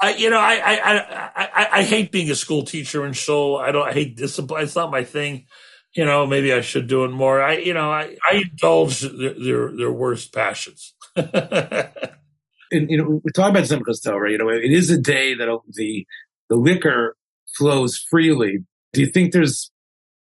I, 0.00 0.14
you 0.14 0.30
know, 0.30 0.38
I, 0.38 0.54
I, 0.54 1.30
I, 1.36 1.68
I, 1.78 1.82
hate 1.84 2.10
being 2.10 2.28
a 2.30 2.34
school 2.34 2.64
teacher 2.64 3.04
and 3.04 3.16
so 3.16 3.56
I 3.56 3.70
don't, 3.70 3.86
I 3.86 3.92
hate 3.92 4.16
discipline. 4.16 4.64
It's 4.64 4.74
not 4.74 4.90
my 4.90 5.04
thing. 5.04 5.46
You 5.94 6.04
know, 6.04 6.26
maybe 6.26 6.52
I 6.52 6.62
should 6.62 6.86
do 6.86 7.04
it 7.04 7.10
more. 7.10 7.42
I, 7.42 7.58
you 7.58 7.74
know, 7.74 7.90
I, 7.90 8.16
I 8.30 8.42
indulge 8.50 9.00
their, 9.00 9.34
their, 9.34 9.76
their 9.76 9.92
worst 9.92 10.32
passions. 10.32 10.94
and, 11.16 11.98
you 12.70 12.96
know, 12.96 13.20
we 13.22 13.30
talk 13.32 13.50
about 13.50 13.64
Simchas 13.64 14.02
Torah, 14.02 14.30
you 14.30 14.38
know, 14.38 14.48
it 14.48 14.72
is 14.72 14.90
a 14.90 14.98
day 14.98 15.34
that 15.34 15.48
the, 15.68 16.06
the 16.48 16.56
liquor 16.56 17.16
flows 17.56 17.98
freely. 17.98 18.64
Do 18.94 19.02
you 19.02 19.06
think 19.06 19.32
there's 19.32 19.70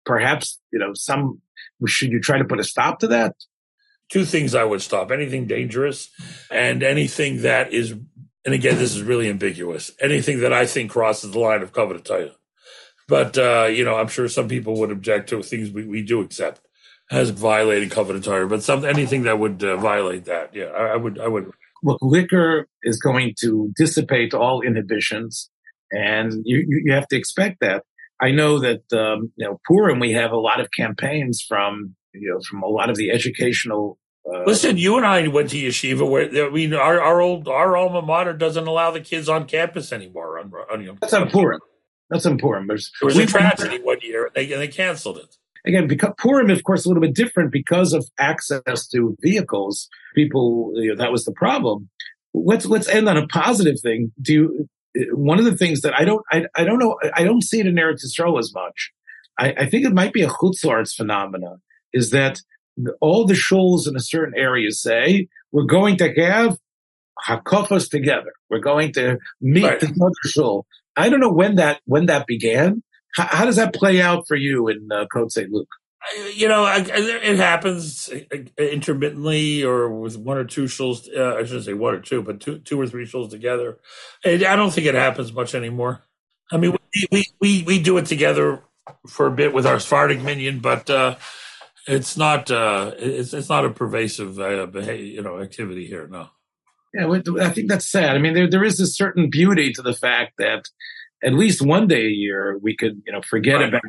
perhaps, 0.04 0.60
you 0.72 0.78
know, 0.78 0.92
some, 0.92 1.40
should 1.86 2.10
you 2.10 2.20
try 2.20 2.36
to 2.36 2.44
put 2.44 2.60
a 2.60 2.64
stop 2.64 2.98
to 2.98 3.06
that? 3.08 3.34
two 4.08 4.24
things 4.24 4.54
I 4.54 4.64
would 4.64 4.82
stop 4.82 5.10
anything 5.10 5.46
dangerous 5.46 6.10
and 6.50 6.82
anything 6.82 7.42
that 7.42 7.72
is, 7.72 7.92
and 7.92 8.54
again, 8.54 8.78
this 8.78 8.94
is 8.94 9.02
really 9.02 9.28
ambiguous, 9.28 9.90
anything 10.00 10.40
that 10.40 10.52
I 10.52 10.66
think 10.66 10.90
crosses 10.90 11.32
the 11.32 11.38
line 11.38 11.62
of 11.62 11.72
covenant 11.72 12.04
But, 13.08 13.38
uh, 13.38 13.68
you 13.70 13.84
know, 13.84 13.96
I'm 13.96 14.08
sure 14.08 14.28
some 14.28 14.48
people 14.48 14.78
would 14.80 14.90
object 14.90 15.28
to 15.30 15.42
things 15.42 15.70
we, 15.70 15.84
we 15.84 16.02
do 16.02 16.20
accept 16.20 16.60
as 17.10 17.30
violating 17.30 17.88
covenant 17.88 18.26
but 18.48 18.62
some, 18.64 18.84
anything 18.84 19.22
that 19.22 19.38
would 19.38 19.62
uh, 19.62 19.76
violate 19.76 20.24
that. 20.24 20.54
Yeah, 20.54 20.66
I, 20.66 20.94
I 20.94 20.96
would, 20.96 21.20
I 21.20 21.28
would. 21.28 21.50
Look, 21.84 21.98
liquor 22.02 22.66
is 22.82 22.98
going 22.98 23.34
to 23.40 23.72
dissipate 23.76 24.34
all 24.34 24.60
inhibitions 24.62 25.50
and 25.92 26.32
you, 26.44 26.82
you, 26.84 26.92
have 26.94 27.06
to 27.08 27.16
expect 27.16 27.60
that. 27.60 27.84
I 28.20 28.32
know 28.32 28.58
that, 28.58 28.92
um, 28.92 29.30
you 29.36 29.46
know, 29.46 29.60
Purim, 29.66 30.00
we 30.00 30.12
have 30.12 30.32
a 30.32 30.38
lot 30.38 30.58
of 30.58 30.68
campaigns 30.76 31.44
from 31.46 31.94
you 32.20 32.30
know, 32.30 32.40
from 32.48 32.62
a 32.62 32.66
lot 32.66 32.90
of 32.90 32.96
the 32.96 33.10
educational. 33.10 33.98
Uh, 34.26 34.42
Listen, 34.44 34.76
you 34.76 34.96
and 34.96 35.06
I 35.06 35.28
went 35.28 35.50
to 35.50 35.56
yeshiva 35.56 36.08
where 36.08 36.46
I 36.46 36.50
mean, 36.50 36.74
our, 36.74 37.00
our 37.00 37.20
old 37.20 37.48
our 37.48 37.76
alma 37.76 38.02
mater 38.02 38.32
doesn't 38.32 38.66
allow 38.66 38.90
the 38.90 39.00
kids 39.00 39.28
on 39.28 39.46
campus 39.46 39.92
anymore. 39.92 40.38
On, 40.38 40.52
on 40.72 40.84
know, 40.84 40.96
That's 41.00 41.12
important. 41.12 41.62
That's 42.10 42.26
important. 42.26 42.68
There's, 42.68 42.90
there 43.00 43.06
was 43.06 43.18
a 43.18 43.26
tragedy 43.26 43.78
one 43.82 43.98
year. 44.02 44.30
They 44.34 44.46
they 44.46 44.68
canceled 44.68 45.18
it 45.18 45.36
again, 45.66 45.86
because 45.86 46.14
Purim, 46.18 46.50
of 46.50 46.62
course, 46.62 46.84
a 46.84 46.88
little 46.88 47.00
bit 47.00 47.14
different 47.14 47.52
because 47.52 47.92
of 47.92 48.06
access 48.18 48.86
to 48.88 49.16
vehicles. 49.20 49.88
People, 50.14 50.72
you 50.76 50.90
know, 50.90 50.96
that 50.96 51.12
was 51.12 51.24
the 51.24 51.32
problem. 51.32 51.90
Let's 52.32 52.66
let's 52.66 52.88
end 52.88 53.08
on 53.08 53.16
a 53.16 53.26
positive 53.26 53.76
thing. 53.82 54.12
Do 54.20 54.32
you, 54.32 54.68
uh, 54.98 55.16
one 55.16 55.38
of 55.38 55.44
the 55.44 55.56
things 55.56 55.80
that 55.82 55.98
I 55.98 56.04
don't 56.04 56.22
I, 56.30 56.44
I 56.54 56.64
don't 56.64 56.78
know 56.78 56.98
I 57.14 57.24
don't 57.24 57.42
see 57.42 57.60
it 57.60 57.66
in 57.66 57.74
Eretz 57.74 58.04
Yisrael 58.04 58.38
as 58.38 58.52
much. 58.54 58.92
I, 59.38 59.52
I 59.58 59.66
think 59.66 59.84
it 59.84 59.92
might 59.92 60.12
be 60.12 60.22
a 60.22 60.28
chutzlarts 60.28 60.94
phenomena 60.94 61.56
is 61.92 62.10
that 62.10 62.40
all 63.00 63.26
the 63.26 63.34
shuls 63.34 63.88
in 63.88 63.96
a 63.96 64.00
certain 64.00 64.34
area 64.38 64.70
say 64.70 65.28
we're 65.50 65.64
going 65.64 65.96
to 65.98 66.12
have 66.14 66.58
hakofas 67.26 67.90
together. 67.90 68.32
We're 68.50 68.60
going 68.60 68.92
to 68.94 69.18
meet 69.40 69.64
right. 69.64 69.80
the 69.80 69.88
other 69.88 70.28
shul. 70.28 70.66
I 70.96 71.08
don't 71.08 71.20
know 71.20 71.32
when 71.32 71.56
that 71.56 71.80
when 71.84 72.06
that 72.06 72.26
began. 72.26 72.82
How, 73.14 73.26
how 73.26 73.44
does 73.44 73.56
that 73.56 73.74
play 73.74 74.00
out 74.00 74.26
for 74.28 74.36
you 74.36 74.68
in 74.68 74.88
uh, 74.92 75.06
Côte 75.14 75.30
Saint-Luc? 75.30 75.68
You 76.34 76.46
know, 76.46 76.66
it 76.68 77.36
happens 77.36 78.08
intermittently 78.56 79.64
or 79.64 79.90
with 79.90 80.16
one 80.16 80.36
or 80.36 80.44
two 80.44 80.68
shows. 80.68 81.08
Uh, 81.08 81.34
I 81.36 81.44
shouldn't 81.44 81.64
say 81.64 81.72
one 81.72 81.94
or 81.94 82.00
two, 82.00 82.22
but 82.22 82.40
two, 82.40 82.58
two 82.60 82.80
or 82.80 82.86
three 82.86 83.06
shows 83.06 83.30
together. 83.30 83.78
I 84.24 84.36
don't 84.36 84.70
think 84.70 84.86
it 84.86 84.94
happens 84.94 85.32
much 85.32 85.54
anymore. 85.54 86.04
I 86.52 86.58
mean, 86.58 86.76
we, 86.94 87.06
we, 87.10 87.26
we, 87.40 87.62
we 87.64 87.82
do 87.82 87.98
it 87.98 88.06
together 88.06 88.62
for 89.08 89.26
a 89.26 89.32
bit 89.32 89.52
with 89.52 89.66
our 89.66 89.80
Sephardic 89.80 90.22
minyan, 90.22 90.60
but 90.60 90.88
uh, 90.88 91.16
it's 91.86 92.16
not 92.16 92.50
uh, 92.50 92.92
it's 92.98 93.32
it's 93.32 93.48
not 93.48 93.64
a 93.64 93.70
pervasive 93.70 94.38
uh, 94.38 94.66
behavior, 94.66 95.04
you 95.04 95.22
know 95.22 95.40
activity 95.40 95.86
here. 95.86 96.06
No. 96.06 96.28
Yeah, 96.96 97.44
I 97.44 97.50
think 97.50 97.68
that's 97.68 97.90
sad. 97.90 98.16
I 98.16 98.18
mean, 98.18 98.34
there 98.34 98.48
there 98.48 98.64
is 98.64 98.80
a 98.80 98.86
certain 98.86 99.28
beauty 99.28 99.72
to 99.74 99.82
the 99.82 99.92
fact 99.92 100.34
that 100.38 100.64
at 101.22 101.34
least 101.34 101.60
one 101.60 101.86
day 101.86 102.06
a 102.06 102.10
year 102.10 102.58
we 102.62 102.76
could 102.76 103.02
you 103.06 103.12
know 103.12 103.20
forget 103.22 103.56
right. 103.56 103.68
about 103.68 103.82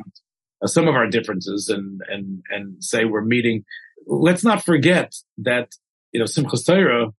uh, 0.62 0.66
some 0.66 0.88
of 0.88 0.94
our 0.94 1.06
differences 1.06 1.68
and 1.68 2.02
and 2.08 2.42
and 2.50 2.82
say 2.84 3.04
we're 3.04 3.22
meeting. 3.22 3.64
Let's 4.06 4.44
not 4.44 4.64
forget 4.64 5.14
that 5.38 5.72
you 6.12 6.20
know 6.20 6.26
Simchas 6.26 6.66
Torah 6.66 7.12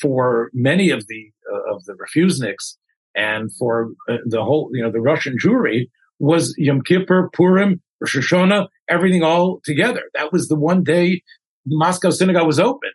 for 0.00 0.50
many 0.52 0.90
of 0.90 1.06
the 1.06 1.30
uh, 1.50 1.74
of 1.74 1.84
the 1.84 1.94
refuseniks 1.94 2.76
and 3.14 3.54
for 3.56 3.92
uh, 4.08 4.18
the 4.26 4.42
whole 4.44 4.70
you 4.72 4.82
know 4.82 4.90
the 4.90 5.00
Russian 5.00 5.36
Jewry 5.42 5.88
was 6.18 6.54
Yom 6.58 6.82
Kippur, 6.82 7.30
Purim, 7.32 7.80
Rosh 8.00 8.16
Hashanah, 8.16 8.68
everything 8.88 9.22
all 9.22 9.60
together. 9.64 10.02
That 10.14 10.32
was 10.32 10.48
the 10.48 10.56
one 10.56 10.84
day 10.84 11.22
the 11.66 11.76
Moscow 11.76 12.10
synagogue 12.10 12.46
was 12.46 12.60
open. 12.60 12.90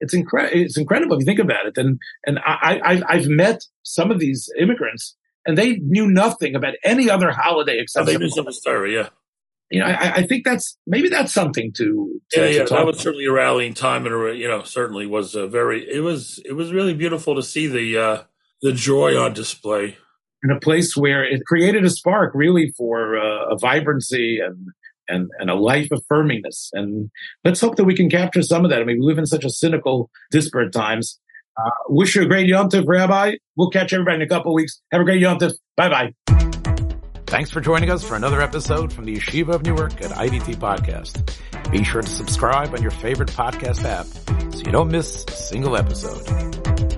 It's 0.00 0.14
incredible. 0.14 0.60
It's 0.60 0.78
incredible 0.78 1.16
if 1.16 1.20
you 1.20 1.26
think 1.26 1.40
about 1.40 1.66
it. 1.66 1.76
And 1.76 1.98
and 2.24 2.38
I, 2.44 3.02
I 3.08 3.16
have 3.16 3.28
met 3.28 3.62
some 3.82 4.10
of 4.10 4.18
these 4.18 4.48
immigrants, 4.58 5.16
and 5.46 5.58
they 5.58 5.76
knew 5.76 6.08
nothing 6.08 6.54
about 6.54 6.74
any 6.84 7.10
other 7.10 7.32
holiday 7.32 7.78
except. 7.80 8.06
They 8.06 8.16
knew 8.16 8.30
some 8.30 8.50
story, 8.52 8.94
yeah. 8.94 9.08
You 9.70 9.80
know, 9.80 9.86
I, 9.86 10.14
I, 10.14 10.22
think 10.26 10.46
that's 10.46 10.78
maybe 10.86 11.10
that's 11.10 11.30
something 11.30 11.72
to, 11.74 12.20
to 12.30 12.40
yeah, 12.40 12.46
yeah. 12.46 12.58
That 12.64 12.86
was 12.86 12.96
about. 12.96 13.02
certainly 13.02 13.26
a 13.26 13.32
rallying 13.32 13.74
time, 13.74 14.06
and 14.06 14.38
you 14.38 14.48
know, 14.48 14.62
certainly 14.62 15.04
was 15.04 15.34
a 15.34 15.46
very. 15.46 15.86
It 15.86 16.00
was 16.00 16.40
it 16.46 16.52
was 16.52 16.72
really 16.72 16.94
beautiful 16.94 17.34
to 17.34 17.42
see 17.42 17.66
the 17.66 17.98
uh, 17.98 18.22
the 18.62 18.72
joy 18.72 19.18
on 19.18 19.34
display 19.34 19.98
in 20.42 20.50
a 20.50 20.60
place 20.60 20.96
where 20.96 21.24
it 21.24 21.44
created 21.46 21.84
a 21.84 21.90
spark 21.90 22.32
really 22.34 22.72
for 22.76 23.18
uh, 23.18 23.54
a 23.54 23.58
vibrancy 23.58 24.38
and 24.40 24.68
and, 25.08 25.30
and 25.38 25.50
a 25.50 25.54
life 25.54 25.88
affirmingness. 25.88 26.68
And 26.72 27.10
let's 27.44 27.60
hope 27.60 27.76
that 27.76 27.84
we 27.84 27.94
can 27.94 28.10
capture 28.10 28.42
some 28.42 28.64
of 28.64 28.70
that. 28.70 28.80
I 28.80 28.84
mean, 28.84 29.00
we 29.00 29.06
live 29.06 29.18
in 29.18 29.26
such 29.26 29.44
a 29.44 29.50
cynical, 29.50 30.10
disparate 30.30 30.72
times. 30.72 31.18
Uh, 31.56 31.70
wish 31.88 32.14
you 32.14 32.22
a 32.22 32.26
great 32.26 32.46
Yom 32.46 32.68
Tov, 32.68 32.86
Rabbi. 32.86 33.32
We'll 33.56 33.70
catch 33.70 33.92
everybody 33.92 34.16
in 34.16 34.22
a 34.22 34.28
couple 34.28 34.54
weeks. 34.54 34.80
Have 34.92 35.00
a 35.00 35.04
great 35.04 35.20
Yom 35.20 35.38
Tov. 35.38 35.52
Bye 35.76 35.88
bye. 35.88 36.14
Thanks 37.26 37.50
for 37.50 37.60
joining 37.60 37.90
us 37.90 38.02
for 38.02 38.16
another 38.16 38.40
episode 38.40 38.90
from 38.90 39.04
the 39.04 39.16
Yeshiva 39.16 39.54
of 39.54 39.62
Newark 39.62 40.00
at 40.00 40.12
IDT 40.12 40.56
Podcast. 40.56 41.30
Be 41.70 41.84
sure 41.84 42.00
to 42.00 42.08
subscribe 42.08 42.72
on 42.72 42.80
your 42.80 42.90
favorite 42.90 43.28
podcast 43.28 43.84
app 43.84 44.06
so 44.54 44.60
you 44.64 44.72
don't 44.72 44.90
miss 44.90 45.24
a 45.28 45.32
single 45.32 45.76
episode. 45.76 46.97